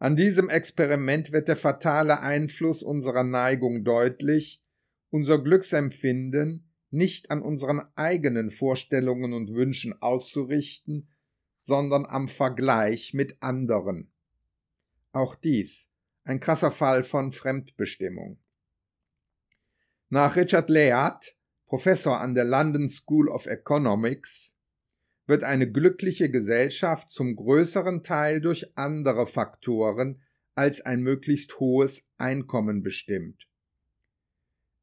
An 0.00 0.16
diesem 0.16 0.48
Experiment 0.48 1.30
wird 1.30 1.46
der 1.46 1.56
fatale 1.56 2.20
Einfluss 2.20 2.82
unserer 2.82 3.22
Neigung 3.22 3.84
deutlich, 3.84 4.60
unser 5.10 5.40
Glücksempfinden 5.40 6.71
nicht 6.92 7.30
an 7.30 7.42
unseren 7.42 7.82
eigenen 7.96 8.50
Vorstellungen 8.50 9.32
und 9.32 9.54
Wünschen 9.54 10.00
auszurichten, 10.00 11.08
sondern 11.60 12.06
am 12.06 12.28
Vergleich 12.28 13.14
mit 13.14 13.42
anderen. 13.42 14.12
Auch 15.12 15.34
dies 15.34 15.92
ein 16.24 16.40
krasser 16.40 16.70
Fall 16.70 17.02
von 17.02 17.32
Fremdbestimmung. 17.32 18.38
Nach 20.08 20.36
Richard 20.36 20.70
Leat, 20.70 21.36
Professor 21.66 22.20
an 22.20 22.34
der 22.34 22.44
London 22.44 22.88
School 22.88 23.28
of 23.28 23.46
Economics, 23.46 24.56
wird 25.26 25.44
eine 25.44 25.70
glückliche 25.70 26.30
Gesellschaft 26.30 27.10
zum 27.10 27.36
größeren 27.36 28.02
Teil 28.02 28.40
durch 28.40 28.76
andere 28.76 29.26
Faktoren 29.26 30.22
als 30.54 30.80
ein 30.80 31.00
möglichst 31.00 31.58
hohes 31.58 32.06
Einkommen 32.18 32.82
bestimmt. 32.82 33.48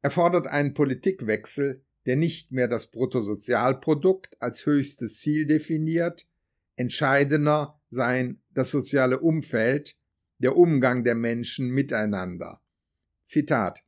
Er 0.02 0.10
fordert 0.10 0.46
einen 0.46 0.74
Politikwechsel, 0.74 1.84
der 2.10 2.16
nicht 2.16 2.50
mehr 2.50 2.66
das 2.66 2.88
Bruttosozialprodukt 2.88 4.36
als 4.42 4.66
höchstes 4.66 5.20
Ziel 5.20 5.46
definiert, 5.46 6.26
entscheidender 6.74 7.80
sein 7.88 8.42
das 8.50 8.70
soziale 8.70 9.20
Umfeld, 9.20 9.96
der 10.38 10.56
Umgang 10.56 11.04
der 11.04 11.14
Menschen 11.14 11.70
miteinander. 11.70 12.60
Zitat 13.22 13.84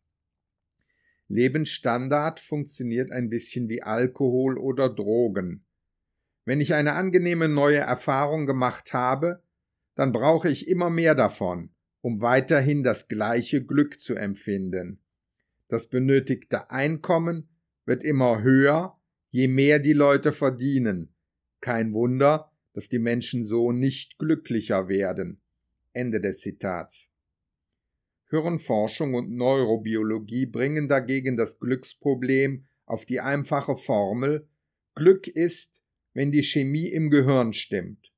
Lebensstandard 1.26 2.38
funktioniert 2.38 3.10
ein 3.10 3.28
bisschen 3.28 3.68
wie 3.68 3.82
Alkohol 3.82 4.56
oder 4.56 4.88
Drogen. 4.88 5.64
Wenn 6.44 6.60
ich 6.60 6.74
eine 6.74 6.92
angenehme 6.92 7.48
neue 7.48 7.78
Erfahrung 7.78 8.46
gemacht 8.46 8.92
habe, 8.92 9.42
dann 9.96 10.12
brauche 10.12 10.48
ich 10.48 10.68
immer 10.68 10.90
mehr 10.90 11.16
davon, 11.16 11.74
um 12.02 12.20
weiterhin 12.20 12.84
das 12.84 13.08
gleiche 13.08 13.64
Glück 13.64 13.98
zu 13.98 14.14
empfinden. 14.14 15.00
Das 15.66 15.88
benötigte 15.88 16.70
Einkommen 16.70 17.48
wird 17.84 18.04
immer 18.04 18.42
höher, 18.42 18.96
je 19.30 19.48
mehr 19.48 19.78
die 19.78 19.92
Leute 19.92 20.32
verdienen. 20.32 21.14
Kein 21.60 21.92
Wunder, 21.92 22.50
dass 22.74 22.88
die 22.88 22.98
Menschen 22.98 23.44
so 23.44 23.72
nicht 23.72 24.18
glücklicher 24.18 24.88
werden. 24.88 25.40
Ende 25.92 26.20
des 26.20 26.40
Zitats. 26.40 27.10
Hirnforschung 28.30 29.14
und 29.14 29.30
Neurobiologie 29.30 30.46
bringen 30.46 30.88
dagegen 30.88 31.36
das 31.36 31.58
Glücksproblem 31.58 32.64
auf 32.86 33.04
die 33.04 33.20
einfache 33.20 33.76
Formel 33.76 34.48
Glück 34.94 35.26
ist, 35.26 35.82
wenn 36.14 36.32
die 36.32 36.42
Chemie 36.42 36.88
im 36.88 37.10
Gehirn 37.10 37.52
stimmt. 37.52 38.12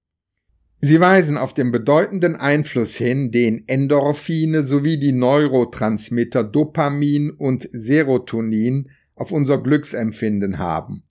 Sie 0.81 1.01
weisen 1.01 1.37
auf 1.37 1.55
den 1.55 1.73
bedeutenden 1.73 2.37
Einfluss 2.37 2.95
hin, 2.95 3.31
den 3.31 3.67
Endorphine 3.67 4.63
sowie 4.63 4.99
die 4.99 5.13
Neurotransmitter 5.13 6.45
Dopamin 6.45 7.31
und 7.31 7.69
Serotonin 7.73 8.91
auf 9.15 9.33
unser 9.33 9.59
Glücksempfinden 9.59 10.59
haben. 10.59 11.05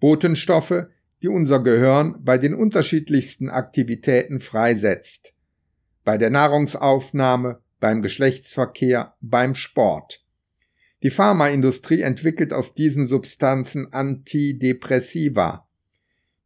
Botenstoffe, 0.00 0.86
die 1.22 1.28
unser 1.28 1.62
Gehirn 1.62 2.16
bei 2.22 2.38
den 2.38 2.54
unterschiedlichsten 2.54 3.48
Aktivitäten 3.48 4.40
freisetzt. 4.40 5.34
Bei 6.04 6.18
der 6.18 6.30
Nahrungsaufnahme, 6.30 7.60
beim 7.80 8.02
Geschlechtsverkehr, 8.02 9.14
beim 9.20 9.54
Sport. 9.54 10.22
Die 11.02 11.10
Pharmaindustrie 11.10 12.00
entwickelt 12.00 12.52
aus 12.52 12.74
diesen 12.74 13.06
Substanzen 13.06 13.92
Antidepressiva. 13.92 15.66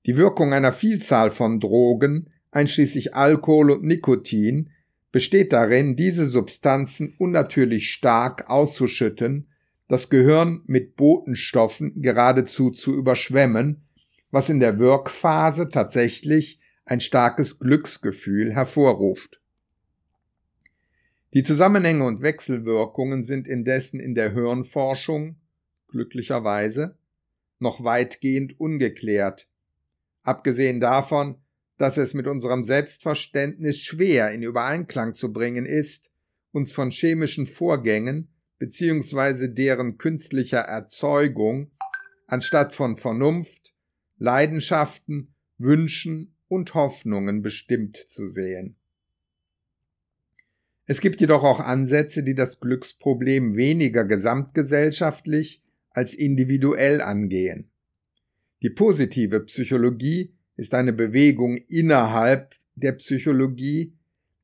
Die 0.06 0.16
Wirkung 0.16 0.52
einer 0.52 0.72
Vielzahl 0.72 1.30
von 1.30 1.60
Drogen, 1.60 2.30
einschließlich 2.50 3.14
Alkohol 3.14 3.70
und 3.70 3.84
Nikotin, 3.84 4.70
besteht 5.12 5.52
darin, 5.52 5.96
diese 5.96 6.26
Substanzen 6.26 7.14
unnatürlich 7.18 7.90
stark 7.90 8.48
auszuschütten, 8.48 9.48
das 9.88 10.10
Gehirn 10.10 10.62
mit 10.66 10.96
Botenstoffen 10.96 12.00
geradezu 12.02 12.70
zu 12.70 12.94
überschwemmen, 12.94 13.82
was 14.30 14.50
in 14.50 14.60
der 14.60 14.78
Wirkphase 14.78 15.70
tatsächlich 15.70 16.60
ein 16.84 17.00
starkes 17.00 17.58
Glücksgefühl 17.58 18.52
hervorruft. 18.52 19.40
Die 21.34 21.42
Zusammenhänge 21.42 22.04
und 22.04 22.22
Wechselwirkungen 22.22 23.22
sind 23.22 23.48
indessen 23.48 24.00
in 24.00 24.14
der 24.14 24.32
Hirnforschung, 24.32 25.36
glücklicherweise, 25.88 26.96
noch 27.58 27.82
weitgehend 27.82 28.58
ungeklärt. 28.60 29.48
Abgesehen 30.22 30.80
davon, 30.80 31.36
dass 31.78 31.96
es 31.96 32.12
mit 32.12 32.26
unserem 32.26 32.64
Selbstverständnis 32.64 33.80
schwer 33.80 34.32
in 34.32 34.42
Übereinklang 34.42 35.12
zu 35.12 35.32
bringen 35.32 35.64
ist, 35.64 36.10
uns 36.52 36.72
von 36.72 36.90
chemischen 36.90 37.46
Vorgängen 37.46 38.28
bzw. 38.58 39.48
deren 39.48 39.98
künstlicher 39.98 40.60
Erzeugung 40.60 41.70
anstatt 42.26 42.74
von 42.74 42.96
Vernunft, 42.96 43.72
Leidenschaften, 44.18 45.34
Wünschen 45.58 46.34
und 46.48 46.74
Hoffnungen 46.74 47.42
bestimmt 47.42 47.96
zu 48.06 48.26
sehen. 48.26 48.76
Es 50.86 51.00
gibt 51.00 51.20
jedoch 51.20 51.44
auch 51.44 51.60
Ansätze, 51.60 52.22
die 52.22 52.34
das 52.34 52.60
Glücksproblem 52.60 53.56
weniger 53.56 54.04
gesamtgesellschaftlich 54.04 55.62
als 55.90 56.14
individuell 56.14 57.00
angehen. 57.02 57.70
Die 58.62 58.70
positive 58.70 59.40
Psychologie 59.40 60.32
ist 60.56 60.74
eine 60.74 60.92
Bewegung 60.92 61.56
innerhalb 61.68 62.54
der 62.74 62.92
Psychologie, 62.92 63.92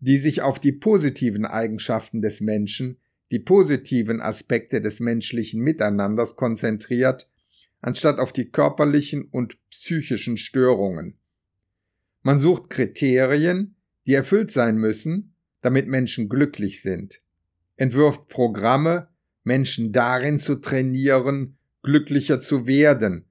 die 0.01 0.19
sich 0.19 0.43
auf 0.43 0.59
die 0.59 0.73
positiven 0.73 1.47
Eigenschaften 1.47 2.21
des 2.21 2.41
Menschen, 2.41 2.99
die 3.31 3.39
positiven 3.39 4.21
Aspekte 4.21 4.81
des 4.81 5.01
menschlichen 5.01 5.61
Miteinanders 5.61 6.37
konzentriert, 6.37 7.31
anstatt 7.81 8.19
auf 8.19 8.33
die 8.33 8.51
körperlichen 8.51 9.25
und 9.25 9.59
psychischen 9.71 10.37
Störungen. 10.37 11.19
Man 12.23 12.39
sucht 12.39 12.71
Kriterien, 12.71 13.77
die 14.07 14.15
erfüllt 14.15 14.51
sein 14.51 14.77
müssen, 14.77 15.35
damit 15.61 15.87
Menschen 15.89 16.29
glücklich 16.29 16.83
sind, 16.83 17.21
entwirft 17.77 18.29
Programme, 18.29 19.09
Menschen 19.43 19.93
darin 19.93 20.39
zu 20.39 20.57
trainieren, 20.57 21.59
glücklicher 21.83 22.41
zu 22.41 22.67
werden, 22.67 23.27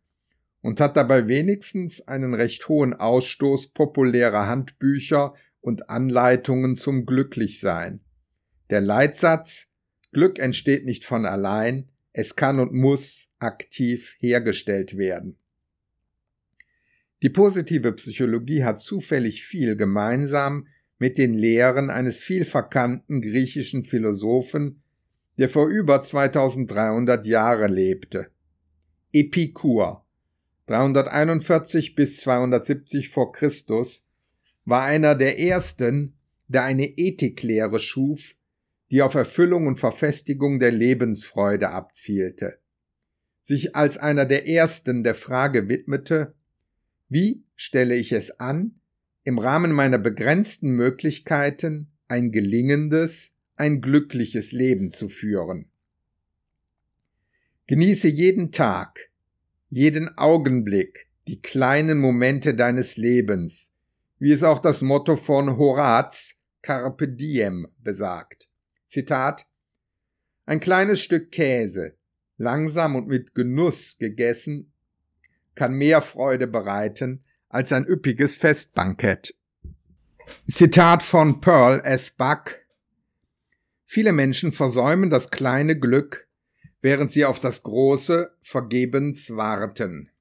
und 0.62 0.80
hat 0.80 0.96
dabei 0.96 1.28
wenigstens 1.28 2.08
einen 2.08 2.34
recht 2.34 2.68
hohen 2.70 2.94
Ausstoß 2.94 3.74
populärer 3.74 4.48
Handbücher 4.48 5.34
und 5.60 5.90
Anleitungen 5.90 6.76
zum 6.76 7.06
Glücklichsein. 7.06 8.00
Der 8.70 8.82
Leitsatz 8.82 9.73
Glück 10.14 10.40
entsteht 10.40 10.86
nicht 10.86 11.06
von 11.06 11.26
allein, 11.26 11.90
es 12.14 12.36
kann 12.36 12.60
und 12.60 12.74
muss 12.74 13.32
aktiv 13.40 14.16
hergestellt 14.20 14.98
werden. 14.98 15.38
Die 17.22 17.30
positive 17.30 17.94
Psychologie 17.94 18.64
hat 18.64 18.80
zufällig 18.80 19.44
viel 19.44 19.76
gemeinsam 19.76 20.68
mit 21.00 21.18
den 21.18 21.34
Lehren 21.34 21.90
eines 21.90 22.22
vielverkannten 22.22 23.22
griechischen 23.22 23.84
Philosophen, 23.84 24.82
der 25.38 25.50
vor 25.50 25.68
über 25.68 26.02
2300 26.02 27.26
Jahre 27.26 27.68
lebte. 27.68 28.28
Epikur 29.12 30.04
341 30.68 31.96
bis 31.96 32.22
270 32.22 33.10
vor 33.10 33.32
Christus, 33.32 34.08
war 34.66 34.84
einer 34.84 35.16
der 35.16 35.40
ersten, 35.40 36.14
der 36.48 36.64
eine 36.64 36.86
Ethiklehre 36.86 37.80
schuf, 37.80 38.36
die 38.94 39.02
auf 39.02 39.16
Erfüllung 39.16 39.66
und 39.66 39.80
Verfestigung 39.80 40.60
der 40.60 40.72
Lebensfreude 40.72 41.70
abzielte. 41.70 42.60
Sich 43.42 43.76
als 43.76 43.98
einer 43.98 44.24
der 44.26 44.48
ersten 44.48 45.04
der 45.04 45.16
Frage 45.16 45.68
widmete, 45.68 46.36
wie 47.10 47.44
stelle 47.56 47.96
ich 47.96 48.12
es 48.12 48.40
an, 48.40 48.76
im 49.24 49.40
Rahmen 49.40 49.72
meiner 49.72 49.98
begrenzten 49.98 50.76
Möglichkeiten 50.76 51.88
ein 52.08 52.32
gelingendes, 52.32 53.34
ein 53.56 53.82
glückliches 53.82 54.52
Leben 54.52 54.92
zu 54.92 55.10
führen. 55.10 55.72
Genieße 57.66 58.10
jeden 58.10 58.52
Tag, 58.52 59.10
jeden 59.72 60.20
Augenblick, 60.20 61.08
die 61.26 61.42
kleinen 61.42 61.98
Momente 61.98 62.54
deines 62.54 62.98
Lebens, 62.98 63.74
wie 64.20 64.32
es 64.32 64.44
auch 64.44 64.60
das 64.60 64.84
Motto 64.84 65.18
von 65.18 65.58
Horaz 65.58 66.36
Carpe 66.62 67.08
Diem 67.08 67.68
besagt. 67.80 68.50
Zitat 68.94 69.48
Ein 70.46 70.60
kleines 70.60 71.02
Stück 71.02 71.32
Käse, 71.32 71.98
langsam 72.38 72.96
und 72.96 73.08
mit 73.08 73.34
Genuss 73.34 73.98
gegessen, 73.98 74.72
kann 75.56 75.74
mehr 75.74 76.04
Freude 76.04 76.46
bereiten 76.46 77.24
als 77.50 77.74
ein 77.74 77.88
üppiges 77.88 78.36
Festbankett. 78.36 79.34
Zitat 80.48 81.02
von 81.02 81.42
Pearl 81.42 81.82
S. 81.84 82.12
Buck 82.12 82.60
Viele 83.84 84.12
Menschen 84.12 84.54
versäumen 84.54 85.10
das 85.10 85.32
kleine 85.32 85.80
Glück 85.80 86.28
während 86.82 87.12
sie 87.12 87.26
auf 87.26 87.40
das 87.40 87.64
große 87.64 88.36
vergebens 88.42 89.36
warten. 89.36 90.12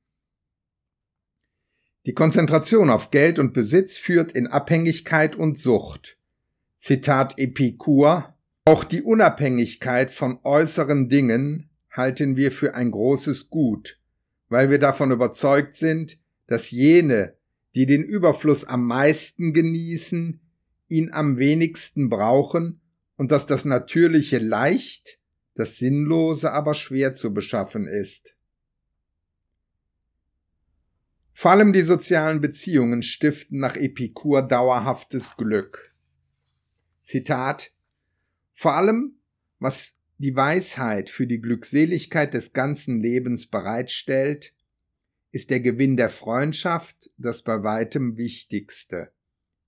Die 2.06 2.14
Konzentration 2.14 2.88
auf 2.88 3.11
Geld 3.11 3.38
und 3.38 3.52
Besitz 3.52 3.98
führt 3.98 4.32
in 4.32 4.46
Abhängigkeit 4.46 5.37
und 5.37 5.58
Sucht. 5.58 6.16
Zitat 6.78 7.37
Epikur 7.37 8.32
Auch 8.64 8.85
die 8.85 9.03
Unabhängigkeit 9.03 10.12
von 10.12 10.38
äußeren 10.44 11.09
Dingen 11.09 11.68
halten 11.90 12.37
wir 12.37 12.53
für 12.53 12.75
ein 12.75 12.92
großes 12.92 13.51
Gut, 13.51 13.98
weil 14.48 14.70
wir 14.70 14.79
davon 14.79 15.11
überzeugt 15.11 15.75
sind, 15.75 16.18
dass 16.46 16.70
jene, 16.70 17.37
die 17.75 17.87
den 17.87 18.05
Überfluss 18.05 18.64
am 18.64 18.87
meisten 18.87 19.53
genießen, 19.53 20.40
ihn 20.88 21.11
am 21.12 21.38
wenigsten 21.38 22.09
brauchen 22.09 22.81
und 23.16 23.33
dass 23.33 23.46
das 23.46 23.64
Natürliche 23.64 24.38
leicht 24.38 25.18
das 25.55 25.77
Sinnlose 25.77 26.53
aber 26.53 26.75
schwer 26.75 27.12
zu 27.12 27.35
beschaffen 27.35 27.87
ist. 27.87 28.37
Vor 31.33 31.51
allem 31.51 31.72
die 31.72 31.83
sozialen 31.83 32.40
Beziehungen 32.40 33.03
stiften 33.03 33.59
nach 33.59 33.77
Epikur 33.77 34.42
dauerhaftes 34.42 35.37
Glück. 35.37 35.92
Zitat 37.03 37.72
Vor 38.54 38.74
allem, 38.74 39.16
was 39.58 39.98
die 40.18 40.36
Weisheit 40.36 41.10
für 41.10 41.26
die 41.26 41.40
Glückseligkeit 41.40 42.34
des 42.34 42.52
ganzen 42.52 43.00
Lebens 43.00 43.46
bereitstellt, 43.46 44.54
ist 45.32 45.50
der 45.50 45.60
Gewinn 45.60 45.96
der 45.96 46.10
Freundschaft 46.10 47.10
das 47.16 47.42
bei 47.42 47.62
weitem 47.62 48.16
wichtigste. 48.16 49.12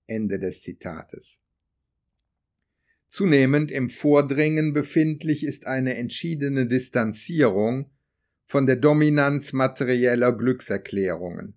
Ende 0.07 0.39
des 0.39 0.61
Zitates. 0.61 1.41
Zunehmend 3.07 3.71
im 3.71 3.89
Vordringen 3.89 4.73
befindlich 4.73 5.43
ist 5.43 5.67
eine 5.67 5.95
entschiedene 5.95 6.67
Distanzierung 6.67 7.89
von 8.45 8.65
der 8.65 8.75
Dominanz 8.75 9.53
materieller 9.53 10.31
Glückserklärungen. 10.33 11.55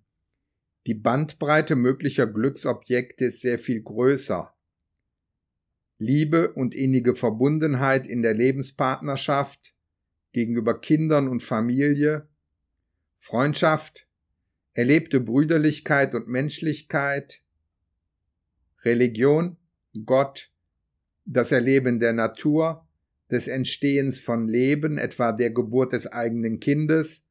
Die 0.87 0.93
Bandbreite 0.95 1.75
möglicher 1.75 2.25
Glücksobjekte 2.25 3.25
ist 3.25 3.41
sehr 3.41 3.59
viel 3.59 3.81
größer. 3.81 4.53
Liebe 5.99 6.53
und 6.53 6.75
innige 6.75 7.13
Verbundenheit 7.13 8.07
in 8.07 8.21
der 8.21 8.33
Lebenspartnerschaft, 8.33 9.75
gegenüber 10.31 10.79
Kindern 10.79 11.27
und 11.27 11.43
Familie, 11.43 12.27
Freundschaft, 13.17 14.07
erlebte 14.73 15.19
Brüderlichkeit 15.19 16.15
und 16.15 16.29
Menschlichkeit, 16.29 17.41
Religion, 18.83 19.57
Gott, 20.05 20.51
das 21.25 21.51
Erleben 21.51 21.99
der 21.99 22.13
Natur, 22.13 22.87
des 23.29 23.47
Entstehens 23.47 24.21
von 24.21 24.47
Leben, 24.47 24.97
etwa 24.97 25.33
der 25.33 25.51
Geburt 25.51 25.91
des 25.91 26.07
eigenen 26.07 26.61
Kindes, 26.61 27.25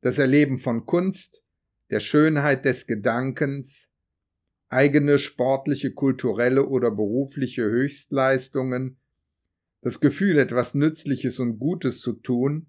das 0.00 0.18
Erleben 0.18 0.58
von 0.58 0.84
Kunst, 0.84 1.42
der 1.90 2.00
Schönheit 2.00 2.64
des 2.64 2.86
Gedankens, 2.86 3.90
eigene 4.74 5.18
sportliche, 5.18 5.92
kulturelle 5.92 6.66
oder 6.66 6.90
berufliche 6.90 7.62
Höchstleistungen, 7.62 8.96
das 9.82 10.00
Gefühl, 10.00 10.38
etwas 10.38 10.74
Nützliches 10.74 11.38
und 11.38 11.58
Gutes 11.58 12.00
zu 12.00 12.14
tun, 12.14 12.66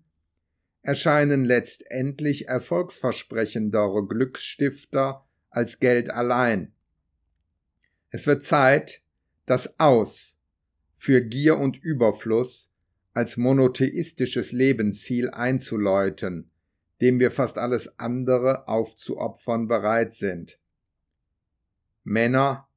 erscheinen 0.83 1.43
letztendlich 1.43 2.47
erfolgsversprechendere 2.47 4.05
Glücksstifter 4.05 5.25
als 5.49 5.79
Geld 5.79 6.11
allein. 6.11 6.73
Es 8.11 8.27
wird 8.27 8.43
Zeit, 8.43 9.01
das 9.47 9.79
Aus 9.79 10.37
für 10.97 11.21
Gier 11.21 11.57
und 11.57 11.77
Überfluss 11.77 12.71
als 13.13 13.37
monotheistisches 13.37 14.51
Lebensziel 14.51 15.29
einzuläuten, 15.31 16.51
dem 17.01 17.19
wir 17.19 17.31
fast 17.31 17.57
alles 17.57 17.97
andere 17.97 18.67
aufzuopfern 18.67 19.67
bereit 19.67 20.13
sind. 20.13 20.59
Männer, 22.05 22.69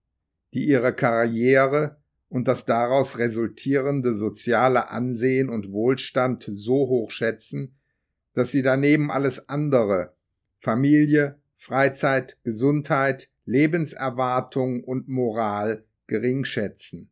die 0.55 0.67
ihre 0.67 0.93
Karriere 0.93 1.99
und 2.29 2.49
das 2.49 2.67
daraus 2.67 3.19
resultierende 3.19 4.13
soziale 4.15 4.91
Ansehen 4.91 5.49
und 5.49 5.71
Wohlstand 5.71 6.45
so 6.49 6.89
hoch 6.89 7.11
schätzen, 7.11 7.77
dass 8.35 8.51
sie 8.51 8.63
daneben 8.63 9.11
alles 9.11 9.49
andere 9.49 10.15
Familie, 10.61 11.39
Freizeit, 11.55 12.39
Gesundheit, 12.43 13.29
Lebenserwartung 13.45 14.83
und 14.85 15.09
Moral 15.09 15.85
gering 16.07 16.45
schätzen. 16.45 17.11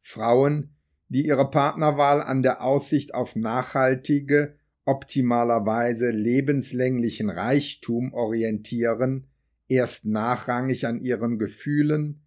Frauen, 0.00 0.74
die 1.08 1.26
ihre 1.26 1.50
Partnerwahl 1.50 2.22
an 2.22 2.42
der 2.42 2.62
Aussicht 2.62 3.14
auf 3.14 3.36
nachhaltige, 3.36 4.56
optimalerweise 4.84 6.10
lebenslänglichen 6.10 7.30
Reichtum 7.30 8.12
orientieren, 8.12 9.29
erst 9.70 10.04
nachrangig 10.04 10.86
an 10.86 11.00
ihren 11.00 11.38
Gefühlen, 11.38 12.20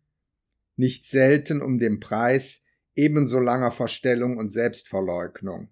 nicht 0.75 1.05
selten 1.05 1.61
um 1.61 1.77
den 1.77 1.99
Preis 1.99 2.63
ebenso 2.95 3.39
langer 3.39 3.71
Verstellung 3.71 4.37
und 4.37 4.49
Selbstverleugnung. 4.49 5.69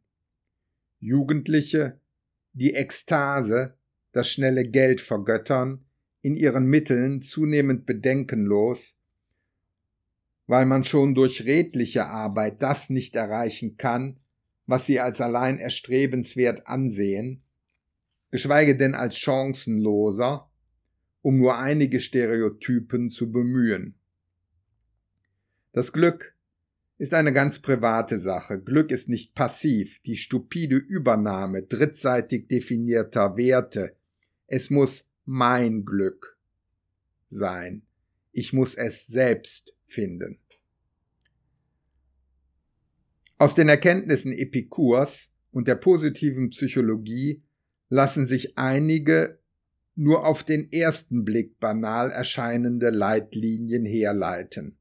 Jugendliche, 0.99 1.99
die 2.53 2.73
Ekstase, 2.73 3.75
das 4.12 4.29
schnelle 4.29 4.67
Geld 4.67 5.01
vergöttern, 5.01 5.86
in 6.21 6.36
ihren 6.36 6.65
Mitteln 6.65 7.21
zunehmend 7.21 7.86
bedenkenlos, 7.86 8.99
weil 10.45 10.65
man 10.65 10.84
schon 10.84 11.15
durch 11.15 11.45
redliche 11.45 12.05
Arbeit 12.07 12.62
das 12.62 12.89
nicht 12.89 13.15
erreichen 13.15 13.77
kann, 13.77 14.19
was 14.65 14.86
sie 14.86 14.99
als 14.99 15.21
allein 15.21 15.57
erstrebenswert 15.57 16.67
ansehen, 16.67 17.41
geschweige 18.29 18.75
denn 18.77 18.93
als 18.93 19.17
chancenloser, 19.17 20.51
um 21.21 21.38
nur 21.38 21.57
einige 21.57 21.99
Stereotypen 21.99 23.10
zu 23.10 23.31
bemühen. 23.31 23.95
Das 25.71 25.93
Glück 25.93 26.36
ist 26.97 27.13
eine 27.13 27.34
ganz 27.34 27.60
private 27.60 28.19
Sache. 28.19 28.62
Glück 28.62 28.91
ist 28.91 29.10
nicht 29.10 29.34
passiv, 29.34 30.01
die 30.03 30.17
stupide 30.17 30.75
Übernahme 30.75 31.63
drittseitig 31.63 32.47
definierter 32.47 33.38
Werte. 33.38 33.95
Es 34.47 34.69
muss 34.69 35.10
mein 35.25 35.86
Glück 35.86 36.38
sein. 37.29 37.84
Ich 38.31 38.53
muss 38.53 38.75
es 38.75 39.07
selbst 39.07 39.73
finden. 39.88 40.38
Aus 43.38 43.55
den 43.55 43.69
Erkenntnissen 43.69 44.34
Epikurs 44.34 45.34
und 45.51 45.67
der 45.67 45.75
positiven 45.75 46.51
Psychologie 46.51 47.41
lassen 47.89 48.27
sich 48.27 48.57
einige 48.57 49.40
nur 49.95 50.25
auf 50.25 50.43
den 50.43 50.71
ersten 50.71 51.25
Blick 51.25 51.60
banal 51.60 52.12
erscheinende 52.12 52.89
Leitlinien 52.89 53.86
herleiten. 53.86 54.77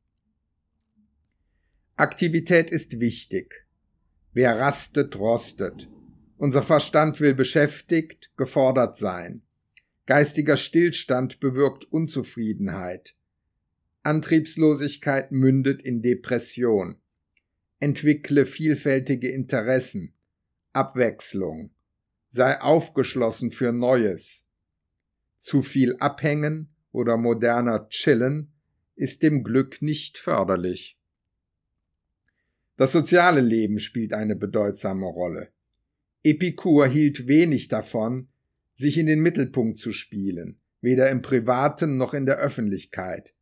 Aktivität 1.97 2.71
ist 2.71 3.01
wichtig. 3.01 3.67
Wer 4.33 4.59
rastet, 4.59 5.19
rostet. 5.19 5.89
Unser 6.39 6.63
Verstand 6.63 7.21
will 7.21 7.35
beschäftigt, 7.35 8.31
gefordert 8.37 8.97
sein. 8.97 9.43
Geistiger 10.07 10.57
Stillstand 10.57 11.41
bewirkt 11.41 11.85
Unzufriedenheit. 11.85 13.17
Antriebslosigkeit 14.03 15.31
mündet 15.31 15.83
in 15.83 16.01
Depression. 16.01 16.97
Entwickle 17.81 18.47
vielfältige 18.47 19.29
Interessen. 19.29 20.15
Abwechslung. 20.73 21.71
Sei 22.29 22.61
aufgeschlossen 22.61 23.51
für 23.51 23.73
Neues. 23.73 24.47
Zu 25.41 25.63
viel 25.63 25.97
Abhängen 26.01 26.69
oder 26.93 27.17
moderner 27.17 27.89
Chillen 27.89 28.53
ist 28.95 29.23
dem 29.23 29.43
Glück 29.43 29.81
nicht 29.81 30.19
förderlich. 30.19 30.99
Das 32.77 32.93
soziale 32.93 33.41
Leben 33.41 33.81
spielt 33.81 34.13
eine 34.13 34.37
bedeutsame 34.37 35.07
Rolle. 35.07 35.49
Epikur 36.23 36.87
hielt 36.87 37.27
wenig 37.27 37.69
davon, 37.69 38.29
sich 38.75 38.99
in 38.99 39.07
den 39.07 39.21
Mittelpunkt 39.21 39.79
zu 39.79 39.93
spielen, 39.93 40.61
weder 40.83 41.09
im 41.09 41.23
privaten 41.23 41.97
noch 41.97 42.13
in 42.13 42.27
der 42.27 42.37
Öffentlichkeit. 42.37 43.35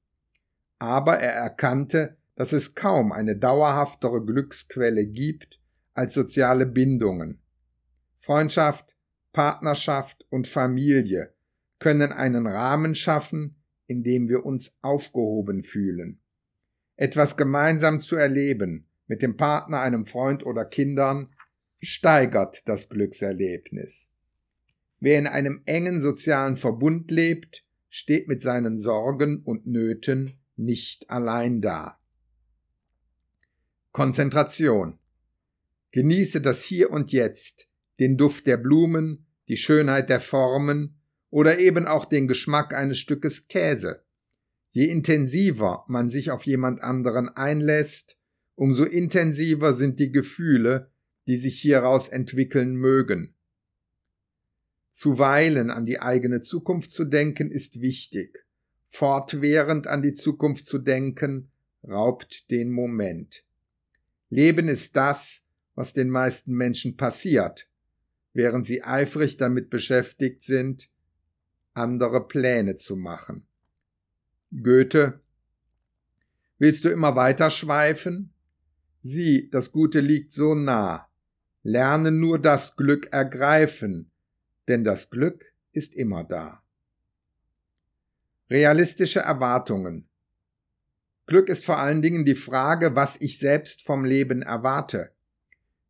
Aber 0.78 1.18
er 1.18 1.32
erkannte, 1.32 2.16
dass 2.37 2.52
es 2.52 2.76
kaum 2.76 3.11
eine 3.11 3.37
dauerhaftere 3.37 4.24
Glücksquelle 4.24 5.04
gibt 5.04 5.58
als 5.94 6.14
soziale 6.14 6.64
Bindungen. 6.64 7.40
Freundschaft, 8.20 8.94
Partnerschaft 9.32 10.24
und 10.30 10.46
Familie 10.46 11.34
können 11.79 12.12
einen 12.12 12.47
Rahmen 12.47 12.95
schaffen, 12.95 13.57
in 13.87 14.03
dem 14.03 14.29
wir 14.29 14.45
uns 14.45 14.79
aufgehoben 14.83 15.62
fühlen. 15.62 16.21
Etwas 16.97 17.37
gemeinsam 17.37 18.01
zu 18.01 18.17
erleben, 18.17 18.87
mit 19.07 19.23
dem 19.23 19.37
Partner, 19.37 19.81
einem 19.81 20.07
Freund 20.07 20.45
oder 20.45 20.64
Kindern, 20.64 21.35
steigert 21.81 22.69
das 22.69 22.88
Glückserlebnis. 22.88 24.11
Wer 25.01 25.19
in 25.19 25.27
einem 25.27 25.62
engen 25.64 26.01
sozialen 26.01 26.57
Verbund 26.57 27.11
lebt, 27.11 27.64
steht 27.88 28.29
mit 28.29 28.43
seinen 28.43 28.77
Sorgen 28.77 29.43
und 29.43 29.67
Nöten 29.67 30.38
nicht 30.57 31.09
allein 31.09 31.61
da. 31.61 31.99
Konzentration. 33.93 34.99
Genieße 35.93 36.41
das 36.41 36.62
Hier 36.62 36.91
und 36.91 37.12
Jetzt, 37.12 37.69
den 37.99 38.17
Duft 38.17 38.47
der 38.47 38.57
Blumen, 38.59 39.27
die 39.49 39.57
Schönheit 39.57 40.11
der 40.11 40.21
Formen, 40.21 40.97
oder 41.31 41.59
eben 41.59 41.87
auch 41.87 42.05
den 42.05 42.29
Geschmack 42.29 42.75
eines 42.75 42.99
Stückes 42.99 43.49
Käse. 43.49 44.03
Je 44.71 44.87
intensiver 44.87 45.85
man 45.88 46.11
sich 46.11 46.31
auf 46.31 46.45
jemand 46.45 46.83
anderen 46.83 47.29
einlässt, 47.29 48.19
umso 48.55 48.85
intensiver 48.85 49.75
sind 49.75 49.99
die 49.99 50.12
Gefühle, 50.12 50.91
die 51.27 51.37
sich 51.37 51.61
hieraus 51.61 52.09
entwickeln 52.09 52.77
mögen. 52.77 53.35
Zuweilen 54.91 55.71
an 55.71 55.87
die 55.87 56.01
eigene 56.01 56.41
Zukunft 56.41 56.91
zu 56.91 57.05
denken 57.05 57.51
ist 57.51 57.81
wichtig. 57.81 58.45
Fortwährend 58.88 59.87
an 59.87 60.03
die 60.03 60.14
Zukunft 60.14 60.67
zu 60.67 60.79
denken 60.79 61.51
raubt 61.87 62.51
den 62.51 62.73
Moment. 62.73 63.45
Leben 64.31 64.69
ist 64.69 64.97
das, 64.97 65.45
was 65.75 65.93
den 65.93 66.11
meisten 66.11 66.53
Menschen 66.55 66.97
passiert, 66.97 67.69
während 68.33 68.67
sie 68.67 68.83
eifrig 68.83 69.37
damit 69.37 69.71
beschäftigt 69.71 70.43
sind, 70.43 70.91
andere 71.79 72.27
Pläne 72.27 72.77
zu 72.77 72.97
machen. 72.97 73.47
Goethe 74.51 75.21
Willst 76.59 76.85
du 76.85 76.88
immer 76.88 77.14
weiter 77.14 77.51
schweifen? 77.51 78.33
Sieh, 79.03 79.49
das 79.51 79.71
Gute 79.71 80.01
liegt 80.01 80.33
so 80.33 80.55
nah. 80.55 81.09
Lerne 81.62 82.11
nur 82.11 82.41
das 82.41 82.77
Glück 82.77 83.12
ergreifen, 83.12 84.11
denn 84.67 84.83
das 84.85 85.11
Glück 85.11 85.45
ist 85.73 85.95
immer 85.95 86.25
da. 86.25 86.62
Realistische 88.51 89.21
Erwartungen. 89.21 90.09
Glück 91.27 91.49
ist 91.49 91.64
vor 91.64 91.79
allen 91.79 92.03
Dingen 92.03 92.25
die 92.25 92.35
Frage, 92.35 92.97
was 92.97 93.21
ich 93.21 93.38
selbst 93.38 93.83
vom 93.83 94.05
Leben 94.05 94.43
erwarte. 94.43 95.12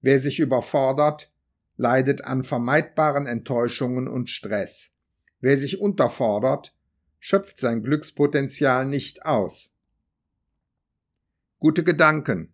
Wer 0.01 0.21
sich 0.21 0.39
überfordert, 0.41 1.33
leidet 1.77 2.25
an 2.25 2.45
vermeidbaren 2.45 3.27
Enttäuschungen 3.27 4.09
und 4.09 4.29
Stress. 4.29 4.93
Wer 5.41 5.59
sich 5.59 5.81
unterfordert, 5.81 6.75
schöpft 7.21 7.59
sein 7.59 7.83
Glückspotenzial 7.83 8.87
nicht 8.87 9.25
aus. 9.25 9.75
Gute 11.59 11.85
Gedanken. 11.85 12.53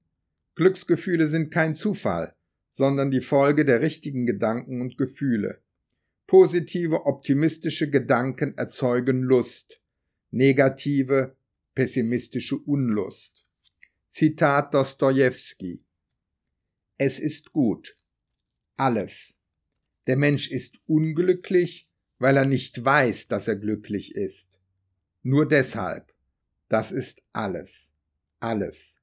Glücksgefühle 0.54 1.28
sind 1.28 1.52
kein 1.52 1.74
Zufall, 1.74 2.34
sondern 2.70 3.10
die 3.10 3.20
Folge 3.20 3.64
der 3.64 3.80
richtigen 3.80 4.26
Gedanken 4.26 4.80
und 4.80 4.98
Gefühle. 4.98 5.60
Positive, 6.26 7.06
optimistische 7.06 7.90
Gedanken 7.90 8.56
erzeugen 8.56 9.22
Lust, 9.22 9.80
negative, 10.30 11.36
pessimistische 11.74 12.56
Unlust. 12.56 13.44
Zitat 14.08 14.72
Dostojewski 14.72 15.84
Es 16.96 17.18
ist 17.18 17.52
gut. 17.52 17.96
Alles. 18.76 19.38
Der 20.06 20.16
Mensch 20.16 20.50
ist 20.50 20.80
unglücklich, 20.86 21.88
weil 22.24 22.38
er 22.38 22.46
nicht 22.46 22.82
weiß, 22.82 23.28
dass 23.28 23.48
er 23.48 23.56
glücklich 23.56 24.14
ist. 24.14 24.58
Nur 25.22 25.46
deshalb. 25.46 26.10
Das 26.70 26.90
ist 26.90 27.20
alles. 27.34 27.92
Alles. 28.40 29.02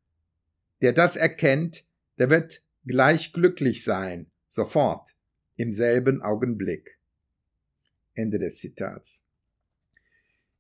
Der 0.82 0.92
das 0.92 1.18
erkennt, 1.18 1.86
der 2.18 2.32
wird 2.32 2.64
gleich 2.84 3.32
glücklich 3.32 3.84
sein, 3.84 4.32
sofort, 4.48 5.16
im 5.56 5.72
selben 5.72 6.24
Augenblick. 6.24 6.98
Ende 8.16 8.40
des 8.40 8.58
Zitats. 8.58 9.24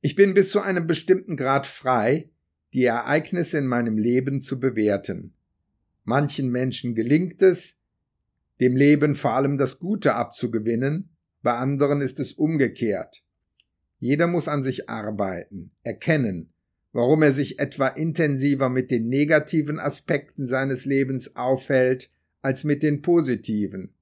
Ich 0.01 0.13
bin 0.13 0.35
bis 0.35 0.51
zu 0.51 0.59
einem 0.59 0.85
bestimmten 0.85 1.37
Grad 1.37 1.65
frei, 1.65 2.29
die 2.73 2.83
Ereignisse 2.83 3.57
in 3.57 3.65
meinem 3.65 3.97
Leben 3.97 4.39
zu 4.39 4.59
bewerten. 4.59 5.33
Manchen 6.03 6.51
Menschen 6.51 6.93
gelingt 6.93 7.41
es, 7.41 7.79
dem 8.59 8.75
Leben 8.75 9.15
vor 9.15 9.31
allem 9.31 9.57
das 9.57 9.79
Gute 9.79 10.13
abzugewinnen, 10.13 11.10
bei 11.41 11.53
anderen 11.53 12.01
ist 12.01 12.19
es 12.19 12.33
umgekehrt. 12.33 13.23
Jeder 13.99 14.27
muss 14.27 14.47
an 14.47 14.63
sich 14.63 14.89
arbeiten, 14.89 15.71
erkennen, 15.83 16.51
warum 16.91 17.23
er 17.23 17.33
sich 17.33 17.59
etwa 17.59 17.87
intensiver 17.87 18.69
mit 18.69 18.91
den 18.91 19.07
negativen 19.09 19.79
Aspekten 19.79 20.45
seines 20.45 20.85
Lebens 20.85 21.35
aufhält 21.35 22.11
als 22.41 22.63
mit 22.63 22.83
den 22.83 23.01
positiven. 23.01 23.93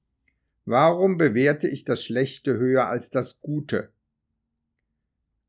Warum 0.65 1.17
bewerte 1.17 1.67
ich 1.67 1.83
das 1.83 2.03
Schlechte 2.03 2.57
höher 2.57 2.87
als 2.87 3.09
das 3.09 3.41
Gute? 3.41 3.89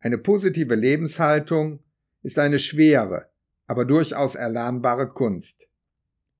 Eine 0.00 0.18
positive 0.18 0.74
Lebenshaltung 0.74 1.80
ist 2.22 2.38
eine 2.38 2.58
schwere, 2.58 3.28
aber 3.66 3.84
durchaus 3.84 4.34
erlernbare 4.34 5.08
Kunst. 5.08 5.68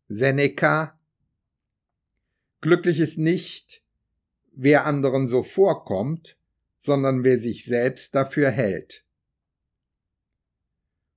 Seneca 0.08 0.98
Glücklich 2.62 3.00
ist 3.00 3.18
nicht, 3.18 3.82
wer 4.52 4.86
anderen 4.86 5.26
so 5.26 5.42
vorkommt, 5.42 6.36
sondern 6.78 7.24
wer 7.24 7.38
sich 7.38 7.64
selbst 7.64 8.14
dafür 8.14 8.50
hält. 8.50 9.04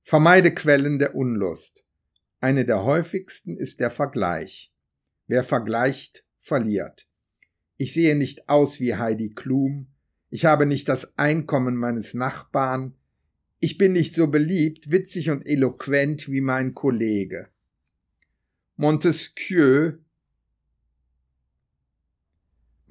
Vermeide 0.03 0.53
Quellen 0.53 0.99
der 0.99 1.15
Unlust. 1.15 1.85
Eine 2.41 2.65
der 2.65 2.83
häufigsten 2.83 3.55
ist 3.55 3.79
der 3.79 3.89
Vergleich. 3.89 4.73
Wer 5.27 5.43
vergleicht, 5.43 6.25
verliert. 6.39 7.07
Ich 7.77 7.93
sehe 7.93 8.15
nicht 8.15 8.49
aus 8.49 8.79
wie 8.79 8.95
Heidi 8.95 9.29
Klum, 9.29 9.87
ich 10.29 10.45
habe 10.45 10.65
nicht 10.65 10.89
das 10.89 11.17
Einkommen 11.17 11.77
meines 11.77 12.13
Nachbarn, 12.13 12.95
ich 13.59 13.77
bin 13.77 13.93
nicht 13.93 14.13
so 14.13 14.27
beliebt, 14.27 14.91
witzig 14.91 15.29
und 15.29 15.47
eloquent 15.47 16.27
wie 16.27 16.41
mein 16.41 16.73
Kollege. 16.73 17.47
Montesquieu 18.75 19.93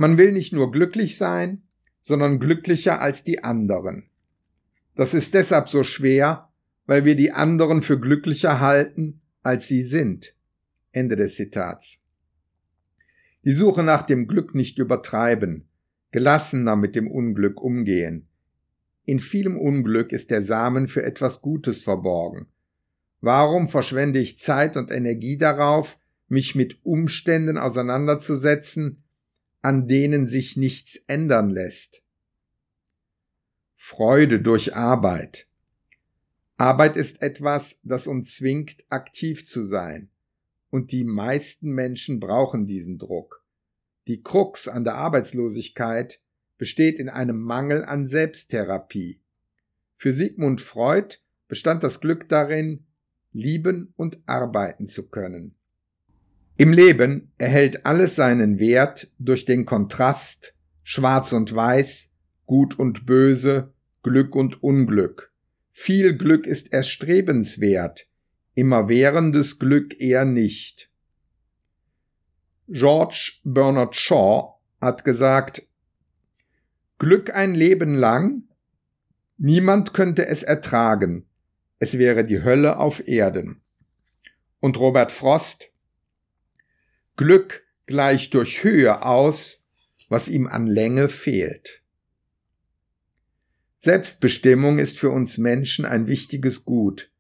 Man 0.03 0.19
will 0.19 0.33
nicht 0.33 0.53
nur 0.53 0.73
glücklich 0.73 1.17
sein, 1.17 1.63
sondern 2.01 2.41
glücklicher 2.41 3.01
als 3.01 3.23
die 3.23 3.45
anderen. 3.45 4.11
Das 4.97 5.15
ist 5.15 5.33
deshalb 5.33 5.69
so 5.69 5.85
schwer, 5.85 6.49
weil 6.87 7.05
wir 7.05 7.15
die 7.15 7.31
anderen 7.31 7.83
für 7.83 8.01
glücklicher 8.01 8.59
halten, 8.59 9.21
als 9.45 9.69
sie 9.69 9.85
sind. 9.85 10.35
Ende 10.91 11.15
des 11.15 11.37
Zitats. 11.37 12.01
Die 13.45 13.53
Suche 13.53 13.85
nach 13.85 14.03
dem 14.03 14.27
Glück 14.27 14.57
nicht 14.57 14.77
übertreiben, 14.79 15.69
gelassener 16.11 16.75
mit 16.75 16.97
dem 16.97 17.09
Unglück 17.09 17.61
umgehen. 17.63 18.27
In 19.07 19.21
vielem 19.21 19.57
Unglück 19.57 20.11
ist 20.11 20.33
der 20.33 20.43
Samen 20.43 20.89
für 20.89 21.05
etwas 21.05 21.43
Gutes 21.43 21.85
verborgen. 21.85 22.49
Warum 23.21 23.69
verschwende 23.69 24.19
ich 24.19 24.41
Zeit 24.41 24.77
und 24.77 24.91
Energie 24.91 25.39
darauf, 25.39 25.97
mich 26.27 26.57
mit 26.57 26.85
Umständen 26.85 27.57
auseinanderzusetzen, 27.57 29.02
an 29.63 29.89
denen 29.89 30.29
sich 30.29 30.57
nichts 30.57 30.97
ändern 31.07 31.51
lässt? 31.51 32.03
Freude 33.75 34.41
durch 34.41 34.77
Arbeit. 34.77 35.49
Arbeit 36.57 36.97
ist 36.97 37.23
etwas, 37.23 37.81
das 37.83 38.07
uns 38.07 38.37
zwingt, 38.37 38.85
aktiv 38.89 39.45
zu 39.45 39.65
sein. 39.65 40.11
Und 40.71 40.93
die 40.93 41.05
meisten 41.05 41.73
Menschen 41.73 42.21
brauchen 42.21 42.67
diesen 42.67 42.99
Druck. 42.99 43.45
Die 44.07 44.23
Krux 44.23 44.69
an 44.69 44.85
der 44.85 44.95
Arbeitslosigkeit 44.95 46.21
besteht 46.59 46.99
in 46.99 47.09
einem 47.09 47.41
Mangel 47.41 47.85
an 47.85 48.07
Selbsttherapie. 48.07 49.21
Für 49.97 50.13
Sigmund 50.13 50.61
Freud 50.61 51.17
bestand 51.49 51.83
das 51.83 52.01
Glück 52.01 52.29
darin, 52.29 52.87
lieben 53.33 53.93
und 53.97 54.21
arbeiten 54.27 54.87
zu 54.87 55.09
können. 55.09 55.55
Im 56.59 56.73
Leben 56.73 57.33
erhält 57.39 57.87
alles 57.87 58.15
seinen 58.15 58.59
Wert 58.59 59.11
durch 59.19 59.45
den 59.45 59.65
Kontrast 59.65 60.55
Schwarz 60.83 61.33
und 61.33 61.55
Weiß, 61.55 62.11
Gut 62.45 62.79
und 62.79 63.07
Böse, 63.07 63.73
Glück 64.03 64.35
und 64.35 64.63
Unglück. 64.63 65.33
Viel 65.71 66.17
Glück 66.17 66.47
ist 66.47 66.73
erstrebenswert, 66.73 68.07
immerwährendes 68.55 69.59
Glück 69.59 69.99
eher 70.01 70.25
nicht. 70.25 70.91
George 72.69 73.41
Bernard 73.45 73.97
Shaw 73.97 74.55
hat 74.81 75.05
gesagt, 75.05 75.67
Glück 76.99 77.35
ein 77.35 77.55
Leben 77.55 77.95
lang? 77.95 78.45
Niemand 79.39 79.95
könnte 79.95 80.27
es 80.27 80.43
ertragen. 80.43 81.27
Es 81.79 81.99
wäre 81.99 82.25
die 82.25 82.45
Hölle 82.45 82.79
auf 82.79 83.09
Erden. 83.09 83.63
Und 84.61 84.79
Robert 84.79 85.11
Frost, 85.11 85.72
Glück 87.17 87.63
gleicht 87.87 88.35
durch 88.35 88.65
Höhe 88.65 89.03
aus, 89.03 89.65
was 90.09 90.29
ihm 90.29 90.47
an 90.47 90.67
Länge 90.67 91.09
fehlt. 91.09 91.83
Selbstbestimmung 93.79 94.79
ist 94.79 94.99
für 94.99 95.11
uns 95.11 95.39
Menschen 95.39 95.85
ein 95.85 96.07
wichtiges 96.07 96.65
Gut. 96.65 97.11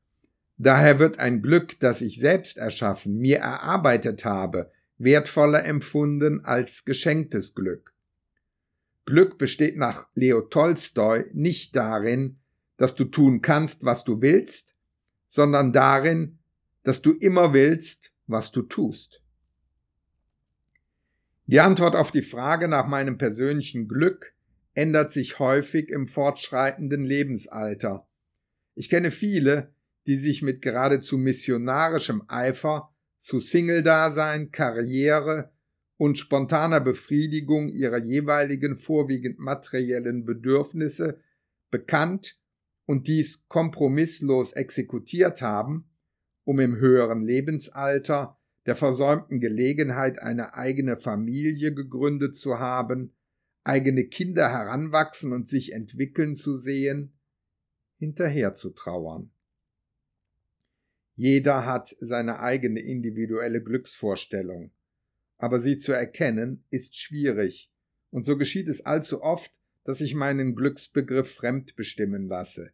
Daher 0.58 0.98
wird 0.98 1.18
ein 1.18 1.42
Glück, 1.42 1.78
das 1.80 2.00
ich 2.00 2.20
selbst 2.20 2.56
erschaffen, 2.56 3.18
mir 3.18 3.38
erarbeitet 3.38 4.24
habe, 4.24 4.70
wertvoller 4.96 5.64
empfunden 5.64 6.44
als 6.44 6.84
geschenktes 6.84 7.54
Glück. 7.54 7.92
Glück 9.04 9.38
besteht 9.38 9.76
nach 9.76 10.08
Leo 10.14 10.42
Tolstoi 10.42 11.24
nicht 11.32 11.74
darin, 11.74 12.38
dass 12.76 12.94
du 12.94 13.04
tun 13.04 13.42
kannst, 13.42 13.84
was 13.84 14.04
du 14.04 14.22
willst, 14.22 14.74
sondern 15.28 15.72
darin, 15.72 16.38
dass 16.84 17.02
du 17.02 17.12
immer 17.12 17.52
willst, 17.52 18.12
was 18.26 18.52
du 18.52 18.62
tust. 18.62 19.21
Die 21.46 21.60
Antwort 21.60 21.96
auf 21.96 22.10
die 22.10 22.22
Frage 22.22 22.68
nach 22.68 22.86
meinem 22.86 23.18
persönlichen 23.18 23.88
Glück 23.88 24.34
ändert 24.74 25.12
sich 25.12 25.38
häufig 25.38 25.90
im 25.90 26.06
fortschreitenden 26.06 27.04
Lebensalter. 27.04 28.06
Ich 28.74 28.88
kenne 28.88 29.10
viele, 29.10 29.74
die 30.06 30.16
sich 30.16 30.42
mit 30.42 30.62
geradezu 30.62 31.18
missionarischem 31.18 32.22
Eifer 32.28 32.94
zu 33.18 33.38
Single-Dasein, 33.38 34.50
Karriere 34.50 35.52
und 35.96 36.18
spontaner 36.18 36.80
Befriedigung 36.80 37.68
ihrer 37.68 37.98
jeweiligen 37.98 38.76
vorwiegend 38.76 39.38
materiellen 39.38 40.24
Bedürfnisse 40.24 41.20
bekannt 41.70 42.38
und 42.86 43.06
dies 43.06 43.46
kompromisslos 43.48 44.52
exekutiert 44.52 45.42
haben, 45.42 45.90
um 46.44 46.58
im 46.58 46.76
höheren 46.76 47.22
Lebensalter 47.22 48.38
der 48.66 48.76
versäumten 48.76 49.40
Gelegenheit, 49.40 50.20
eine 50.20 50.54
eigene 50.54 50.96
Familie 50.96 51.74
gegründet 51.74 52.36
zu 52.36 52.58
haben, 52.58 53.12
eigene 53.64 54.04
Kinder 54.04 54.50
heranwachsen 54.50 55.32
und 55.32 55.48
sich 55.48 55.72
entwickeln 55.72 56.34
zu 56.34 56.54
sehen, 56.54 57.12
hinterher 57.98 58.54
zu 58.54 58.70
trauern. 58.70 59.30
Jeder 61.14 61.66
hat 61.66 61.94
seine 62.00 62.40
eigene 62.40 62.80
individuelle 62.80 63.62
Glücksvorstellung, 63.62 64.72
aber 65.38 65.60
sie 65.60 65.76
zu 65.76 65.92
erkennen 65.92 66.64
ist 66.70 66.96
schwierig, 66.96 67.70
und 68.10 68.24
so 68.24 68.36
geschieht 68.36 68.68
es 68.68 68.84
allzu 68.84 69.22
oft, 69.22 69.52
dass 69.84 70.00
ich 70.00 70.14
meinen 70.14 70.54
Glücksbegriff 70.54 71.34
fremd 71.34 71.76
bestimmen 71.76 72.28
lasse, 72.28 72.72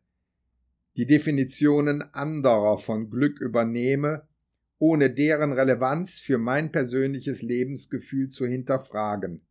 die 0.96 1.06
Definitionen 1.06 2.02
anderer 2.14 2.76
von 2.78 3.10
Glück 3.10 3.40
übernehme, 3.40 4.26
ohne 4.78 5.10
deren 5.10 5.52
Relevanz 5.52 6.20
für 6.20 6.38
mein 6.38 6.72
persönliches 6.72 7.42
Lebensgefühl 7.42 8.28
zu 8.28 8.46
hinterfragen 8.46 9.42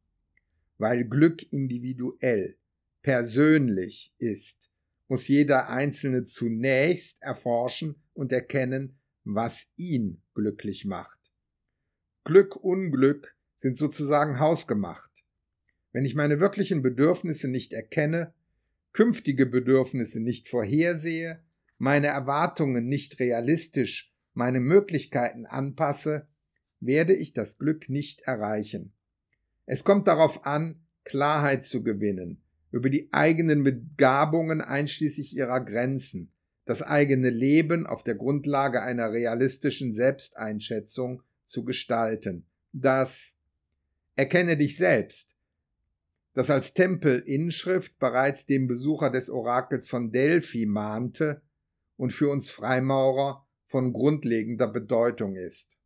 weil 0.77 1.05
Glück 1.05 1.51
individuell, 1.51 2.57
persönlich 3.01 4.13
ist, 4.17 4.69
muss 5.07 5.27
jeder 5.27 5.69
Einzelne 5.69 6.25
zunächst 6.25 7.21
erforschen 7.21 7.95
und 8.13 8.31
erkennen, 8.31 8.97
was 9.23 9.71
ihn 9.77 10.21
glücklich 10.33 10.85
macht. 10.85 11.17
Glück, 12.25 12.55
Unglück 12.57 13.35
sind 13.55 13.77
sozusagen 13.77 14.39
hausgemacht. 14.39 15.11
Wenn 15.93 16.05
ich 16.05 16.15
meine 16.15 16.39
wirklichen 16.39 16.81
Bedürfnisse 16.81 17.47
nicht 17.47 17.73
erkenne, 17.73 18.33
künftige 18.93 19.45
Bedürfnisse 19.45 20.19
nicht 20.19 20.47
vorhersehe, 20.47 21.41
meine 21.77 22.07
Erwartungen 22.07 22.85
nicht 22.85 23.19
realistisch 23.19 24.13
meine 24.37 24.59
Möglichkeiten 24.59 25.45
anpasse, 25.45 26.27
werde 26.79 27.13
ich 27.13 27.33
das 27.33 27.57
Glück 27.57 27.89
nicht 27.89 28.21
erreichen. 28.21 28.93
Es 29.65 29.83
kommt 29.83 30.07
darauf 30.07 30.45
an, 30.45 30.85
Klarheit 31.03 31.65
zu 31.65 31.83
gewinnen 31.83 32.41
über 32.71 32.89
die 32.89 33.09
eigenen 33.13 33.63
Begabungen 33.63 34.61
einschließlich 34.61 35.35
ihrer 35.35 35.61
Grenzen, 35.61 36.31
das 36.65 36.81
eigene 36.81 37.29
Leben 37.29 37.87
auf 37.87 38.03
der 38.03 38.15
Grundlage 38.15 38.81
einer 38.81 39.11
realistischen 39.11 39.93
Selbsteinschätzung 39.93 41.23
zu 41.45 41.63
gestalten. 41.63 42.45
Das 42.73 43.37
Erkenne 44.17 44.57
dich 44.57 44.77
selbst, 44.77 45.35
das 46.33 46.49
als 46.49 46.73
Tempelinschrift 46.73 47.99
bereits 47.99 48.47
dem 48.47 48.67
Besucher 48.67 49.11
des 49.11 49.29
Orakels 49.29 49.87
von 49.87 50.11
Delphi 50.11 50.65
mahnte 50.65 51.43
und 51.97 52.13
für 52.13 52.29
uns 52.29 52.49
Freimaurer 52.49 53.46
von 53.67 53.93
grundlegender 53.93 54.67
Bedeutung 54.67 55.35
ist. 55.35 55.77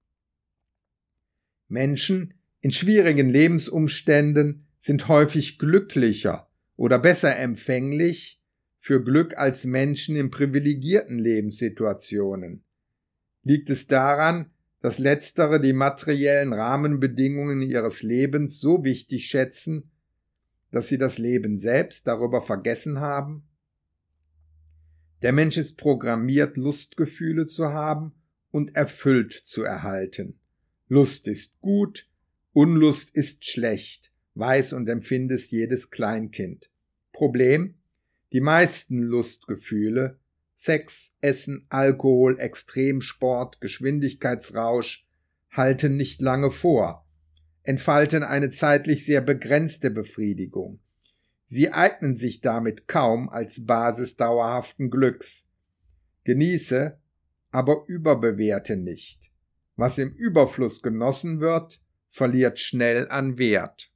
Menschen 1.67 2.35
in 2.61 2.71
schwierigen 2.71 3.29
Lebensumständen 3.29 4.67
sind 4.77 5.07
häufig 5.07 5.57
glücklicher 5.57 6.47
oder 6.75 6.99
besser 6.99 7.37
empfänglich 7.37 8.39
für 8.79 9.03
Glück 9.03 9.37
als 9.37 9.65
Menschen 9.65 10.15
in 10.15 10.29
privilegierten 10.29 11.17
Lebenssituationen. 11.17 12.63
Liegt 13.43 13.69
es 13.69 13.87
daran, 13.87 14.51
dass 14.81 14.99
letztere 14.99 15.59
die 15.59 15.73
materiellen 15.73 16.53
Rahmenbedingungen 16.53 17.61
ihres 17.61 18.03
Lebens 18.03 18.59
so 18.59 18.83
wichtig 18.83 19.25
schätzen, 19.25 19.91
dass 20.71 20.87
sie 20.87 20.97
das 20.97 21.17
Leben 21.17 21.57
selbst 21.57 22.07
darüber 22.07 22.41
vergessen 22.41 22.99
haben? 22.99 23.43
Der 25.21 25.31
Mensch 25.31 25.57
ist 25.57 25.77
programmiert, 25.77 26.57
Lustgefühle 26.57 27.45
zu 27.45 27.69
haben 27.69 28.13
und 28.51 28.75
erfüllt 28.75 29.33
zu 29.33 29.63
erhalten. 29.63 30.39
Lust 30.87 31.27
ist 31.27 31.59
gut, 31.61 32.07
Unlust 32.53 33.11
ist 33.15 33.45
schlecht, 33.45 34.11
weiß 34.35 34.73
und 34.73 34.89
empfindet 34.89 35.39
es 35.39 35.51
jedes 35.51 35.89
Kleinkind. 35.89 36.69
Problem? 37.13 37.75
Die 38.33 38.41
meisten 38.41 38.99
Lustgefühle 38.99 40.19
Sex, 40.61 41.15
Essen, 41.21 41.65
Alkohol, 41.69 42.37
Extremsport, 42.37 43.61
Geschwindigkeitsrausch 43.61 45.07
halten 45.49 45.97
nicht 45.97 46.21
lange 46.21 46.51
vor, 46.51 47.03
entfalten 47.63 48.21
eine 48.21 48.51
zeitlich 48.51 49.03
sehr 49.03 49.21
begrenzte 49.21 49.89
Befriedigung. 49.89 50.79
Sie 51.53 51.69
eignen 51.69 52.15
sich 52.15 52.39
damit 52.39 52.87
kaum 52.87 53.27
als 53.27 53.65
Basis 53.65 54.15
dauerhaften 54.15 54.89
Glücks. 54.89 55.49
Genieße, 56.23 56.97
aber 57.51 57.83
überbewerte 57.87 58.77
nicht. 58.77 59.33
Was 59.75 59.97
im 59.97 60.13
Überfluss 60.13 60.81
genossen 60.81 61.41
wird, 61.41 61.81
verliert 62.07 62.57
schnell 62.57 63.09
an 63.09 63.37
Wert. 63.37 63.91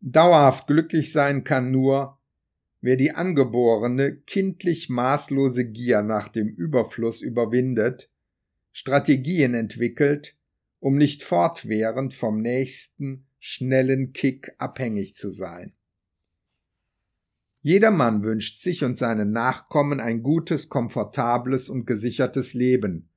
Dauerhaft 0.00 0.66
glücklich 0.66 1.12
sein 1.12 1.44
kann 1.44 1.70
nur, 1.70 2.18
wer 2.80 2.96
die 2.96 3.12
angeborene, 3.12 4.16
kindlich 4.16 4.88
maßlose 4.88 5.66
Gier 5.66 6.02
nach 6.02 6.26
dem 6.26 6.48
Überfluss 6.48 7.22
überwindet, 7.22 8.10
Strategien 8.72 9.54
entwickelt, 9.54 10.34
um 10.80 10.96
nicht 10.96 11.22
fortwährend 11.22 12.12
vom 12.12 12.40
nächsten 12.40 13.24
schnellen 13.46 14.14
Kick 14.14 14.54
abhängig 14.56 15.12
zu 15.12 15.28
sein. 15.28 15.74
Jedermann 17.60 18.22
wünscht 18.22 18.58
sich 18.58 18.82
und 18.84 18.96
seinen 18.96 19.32
Nachkommen 19.32 20.00
ein 20.00 20.22
gutes, 20.22 20.70
komfortables 20.70 21.68
und 21.68 21.84
gesichertes 21.84 22.54
Leben, 22.54 23.10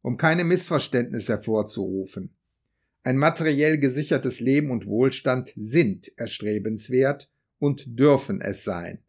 um 0.00 0.16
keine 0.16 0.44
Missverständnisse 0.44 1.32
hervorzurufen. 1.32 2.30
Ein 3.02 3.16
materiell 3.16 3.78
gesichertes 3.78 4.38
Leben 4.38 4.70
und 4.70 4.86
Wohlstand 4.86 5.52
sind 5.56 6.16
erstrebenswert 6.16 7.28
und 7.58 7.98
dürfen 7.98 8.40
es 8.40 8.62
sein. 8.62 9.02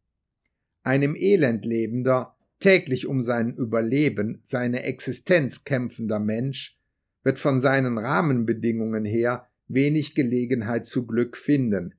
Einem 0.82 1.16
elend 1.16 1.64
lebender, 1.64 2.36
täglich 2.60 3.06
um 3.06 3.22
sein 3.22 3.56
Überleben, 3.56 4.40
seine 4.42 4.82
Existenz 4.82 5.64
kämpfender 5.64 6.18
Mensch 6.18 6.80
wird 7.24 7.38
von 7.38 7.60
seinen 7.60 8.00
Rahmenbedingungen 8.00 9.06
her 9.06 9.48
wenig 9.68 10.16
Gelegenheit 10.16 10.86
zu 10.86 11.06
Glück 11.06 11.38
finden. 11.38 11.96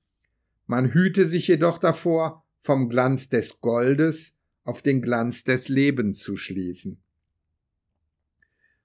Man 0.67 0.93
hüte 0.93 1.27
sich 1.27 1.49
jedoch 1.49 1.79
davor, 1.79 2.45
vom 2.61 2.89
Glanz 2.89 3.29
des 3.29 3.61
Goldes 3.61 4.37
auf 4.65 4.83
den 4.83 5.01
Glanz 5.01 5.45
des 5.45 5.69
Lebens 5.69 6.19
zu 6.19 6.37
schließen. 6.37 6.99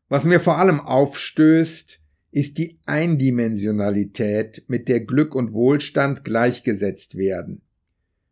Was 0.09 0.25
mir 0.25 0.39
vor 0.39 0.57
allem 0.57 0.79
aufstößt, 0.79 1.99
ist 2.31 2.57
die 2.57 2.79
Eindimensionalität, 2.85 4.63
mit 4.67 4.87
der 4.87 5.01
Glück 5.01 5.33
und 5.35 5.53
Wohlstand 5.53 6.23
gleichgesetzt 6.23 7.15
werden. 7.15 7.61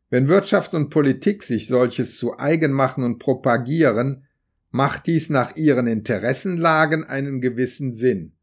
Wenn 0.09 0.27
Wirtschaft 0.27 0.73
und 0.73 0.89
Politik 0.89 1.43
sich 1.43 1.67
solches 1.67 2.17
zu 2.17 2.37
eigen 2.37 2.71
machen 2.71 3.03
und 3.03 3.19
propagieren, 3.19 4.25
macht 4.71 5.07
dies 5.07 5.29
nach 5.29 5.55
ihren 5.55 5.87
Interessenlagen 5.87 7.03
einen 7.03 7.41
gewissen 7.41 7.91
Sinn 7.91 8.33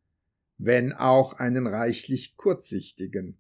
wenn 0.59 0.93
auch 0.93 1.35
einen 1.35 1.67
reichlich 1.67 2.37
kurzsichtigen. 2.37 3.37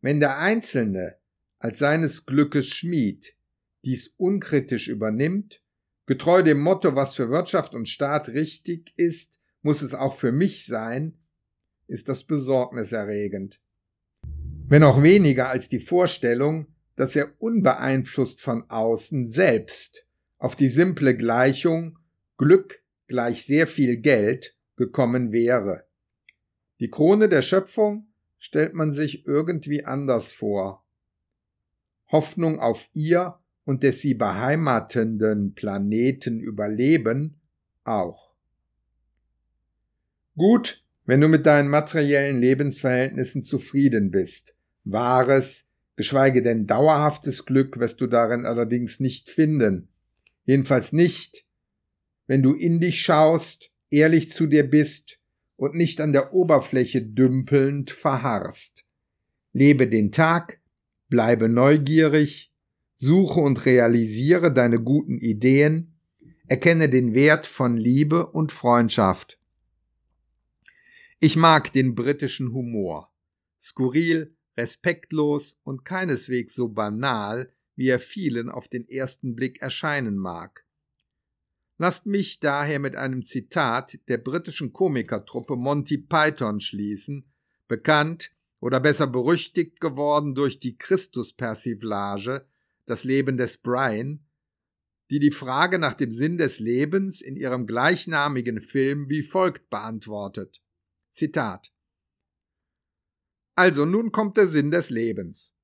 Wenn 0.00 0.20
der 0.20 0.38
Einzelne 0.38 1.16
als 1.58 1.78
seines 1.78 2.26
Glückes 2.26 2.68
Schmied 2.68 3.34
dies 3.84 4.14
unkritisch 4.16 4.88
übernimmt, 4.88 5.62
getreu 6.06 6.42
dem 6.42 6.60
Motto, 6.60 6.94
was 6.94 7.14
für 7.14 7.30
Wirtschaft 7.30 7.74
und 7.74 7.88
Staat 7.88 8.28
richtig 8.30 8.92
ist, 8.96 9.40
muss 9.62 9.82
es 9.82 9.94
auch 9.94 10.16
für 10.16 10.32
mich 10.32 10.66
sein, 10.66 11.18
ist 11.86 12.08
das 12.08 12.24
besorgniserregend. 12.24 13.60
Wenn 14.68 14.82
auch 14.82 15.02
weniger 15.02 15.48
als 15.48 15.68
die 15.68 15.80
Vorstellung, 15.80 16.66
dass 16.96 17.16
er 17.16 17.32
unbeeinflusst 17.38 18.40
von 18.40 18.68
außen 18.68 19.26
selbst 19.26 20.06
auf 20.38 20.56
die 20.56 20.68
simple 20.68 21.16
Gleichung 21.16 21.98
Glück 22.36 22.82
gleich 23.06 23.44
sehr 23.44 23.66
viel 23.66 23.96
Geld 23.96 24.54
gekommen 24.76 25.32
wäre. 25.32 25.87
Die 26.80 26.90
Krone 26.90 27.28
der 27.28 27.42
Schöpfung 27.42 28.06
stellt 28.38 28.74
man 28.74 28.92
sich 28.92 29.26
irgendwie 29.26 29.84
anders 29.84 30.30
vor. 30.30 30.84
Hoffnung 32.10 32.60
auf 32.60 32.88
ihr 32.92 33.38
und 33.64 33.82
des 33.82 34.00
sie 34.00 34.14
beheimatenden 34.14 35.54
Planeten 35.54 36.40
Überleben 36.40 37.40
auch. 37.84 38.32
Gut, 40.36 40.84
wenn 41.04 41.20
du 41.20 41.28
mit 41.28 41.46
deinen 41.46 41.68
materiellen 41.68 42.40
Lebensverhältnissen 42.40 43.42
zufrieden 43.42 44.10
bist. 44.10 44.54
Wahres, 44.84 45.68
geschweige 45.96 46.42
denn 46.42 46.66
dauerhaftes 46.66 47.44
Glück 47.44 47.78
wirst 47.80 48.00
du 48.00 48.06
darin 48.06 48.46
allerdings 48.46 49.00
nicht 49.00 49.28
finden. 49.28 49.88
Jedenfalls 50.44 50.92
nicht, 50.92 51.44
wenn 52.28 52.42
du 52.42 52.54
in 52.54 52.78
dich 52.78 53.02
schaust, 53.02 53.70
ehrlich 53.90 54.30
zu 54.30 54.46
dir 54.46 54.68
bist 54.68 55.18
und 55.58 55.74
nicht 55.74 56.00
an 56.00 56.12
der 56.12 56.32
Oberfläche 56.32 57.02
dümpelnd 57.02 57.90
verharrst. 57.90 58.86
Lebe 59.52 59.88
den 59.88 60.12
Tag, 60.12 60.60
bleibe 61.08 61.48
neugierig, 61.48 62.52
suche 62.94 63.40
und 63.40 63.66
realisiere 63.66 64.54
deine 64.54 64.80
guten 64.80 65.18
Ideen, 65.18 65.94
erkenne 66.46 66.88
den 66.88 67.12
Wert 67.12 67.46
von 67.46 67.76
Liebe 67.76 68.28
und 68.28 68.52
Freundschaft. 68.52 69.38
Ich 71.18 71.34
mag 71.34 71.72
den 71.72 71.96
britischen 71.96 72.52
Humor. 72.52 73.12
Skurril, 73.60 74.36
respektlos 74.56 75.58
und 75.64 75.84
keineswegs 75.84 76.54
so 76.54 76.68
banal, 76.68 77.52
wie 77.74 77.88
er 77.88 77.98
vielen 77.98 78.48
auf 78.48 78.68
den 78.68 78.88
ersten 78.88 79.34
Blick 79.34 79.60
erscheinen 79.60 80.16
mag. 80.16 80.64
Lasst 81.80 82.06
mich 82.06 82.40
daher 82.40 82.80
mit 82.80 82.96
einem 82.96 83.22
Zitat 83.22 84.00
der 84.08 84.18
britischen 84.18 84.72
Komikertruppe 84.72 85.54
Monty 85.54 85.96
Python 85.96 86.60
schließen, 86.60 87.24
bekannt 87.68 88.32
oder 88.58 88.80
besser 88.80 89.06
berüchtigt 89.06 89.80
geworden 89.80 90.34
durch 90.34 90.58
die 90.58 90.76
Christuspersiflage 90.76 92.46
Das 92.86 93.04
Leben 93.04 93.36
des 93.36 93.58
Brian, 93.58 94.26
die 95.10 95.20
die 95.20 95.30
Frage 95.30 95.78
nach 95.78 95.94
dem 95.94 96.10
Sinn 96.10 96.36
des 96.36 96.58
Lebens 96.58 97.20
in 97.20 97.36
ihrem 97.36 97.66
gleichnamigen 97.66 98.60
Film 98.60 99.08
wie 99.08 99.22
folgt 99.22 99.70
beantwortet. 99.70 100.60
Zitat 101.12 101.72
Also 103.54 103.84
nun 103.84 104.10
kommt 104.10 104.36
der 104.36 104.48
Sinn 104.48 104.72
des 104.72 104.90
Lebens. 104.90 105.54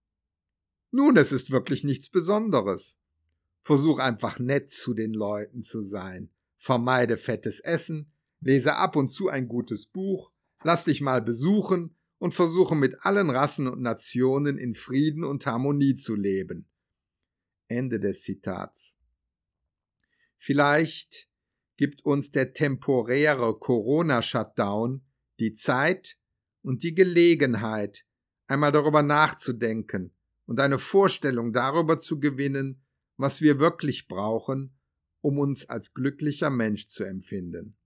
Nun, 0.93 1.17
es 1.17 1.33
ist 1.33 1.51
wirklich 1.51 1.83
nichts 1.83 2.09
Besonderes. 2.09 3.01
Versuch 3.65 3.99
einfach 3.99 4.39
nett 4.39 4.71
zu 4.71 4.95
den 4.95 5.13
Leuten 5.13 5.63
zu 5.63 5.83
sein. 5.83 6.31
Vermeide 6.57 7.17
fettes 7.17 7.61
Essen, 7.61 8.13
lese 8.41 8.77
ab 8.77 8.95
und 8.95 9.09
zu 9.09 9.29
ein 9.29 9.49
gutes 9.49 9.87
Buch, 9.87 10.31
Lass 10.65 10.87
dich 10.87 11.03
mal 11.03 11.21
besuchen 11.21 11.95
und 12.19 12.33
versuche 12.33 12.75
mit 12.75 13.05
allen 13.05 13.29
Rassen 13.29 13.69
und 13.69 13.83
Nationen 13.83 14.57
in 14.57 14.75
Frieden 14.75 15.23
und 15.23 15.45
Harmonie 15.45 15.95
zu 15.95 16.15
leben. 16.15 16.67
Ende 17.69 18.01
des 18.01 18.23
Zitats. 18.23 18.97
Vielleicht 20.39 21.29
gibt 21.77 22.03
uns 22.07 22.31
der 22.31 22.55
temporäre 22.55 23.59
Corona-Shutdown 23.59 25.03
die 25.39 25.53
Zeit 25.53 26.17
und 26.63 26.83
die 26.83 26.95
Gelegenheit, 26.95 28.07
einmal 28.47 28.73
darüber 28.73 29.03
nachzudenken 29.03 30.15
und 30.47 30.61
eine 30.61 30.79
Vorstellung 30.79 31.53
darüber 31.53 31.99
zu 31.99 32.21
gewinnen, 32.21 32.83
was 33.17 33.41
wir 33.41 33.59
wirklich 33.59 34.09
brauchen, 34.09 34.77
um 35.21 35.39
uns 35.39 35.69
als 35.69 35.95
glücklicher 35.95 36.51
Mensch 36.51 36.87
zu 36.87 37.05
empfinden. 37.05 37.77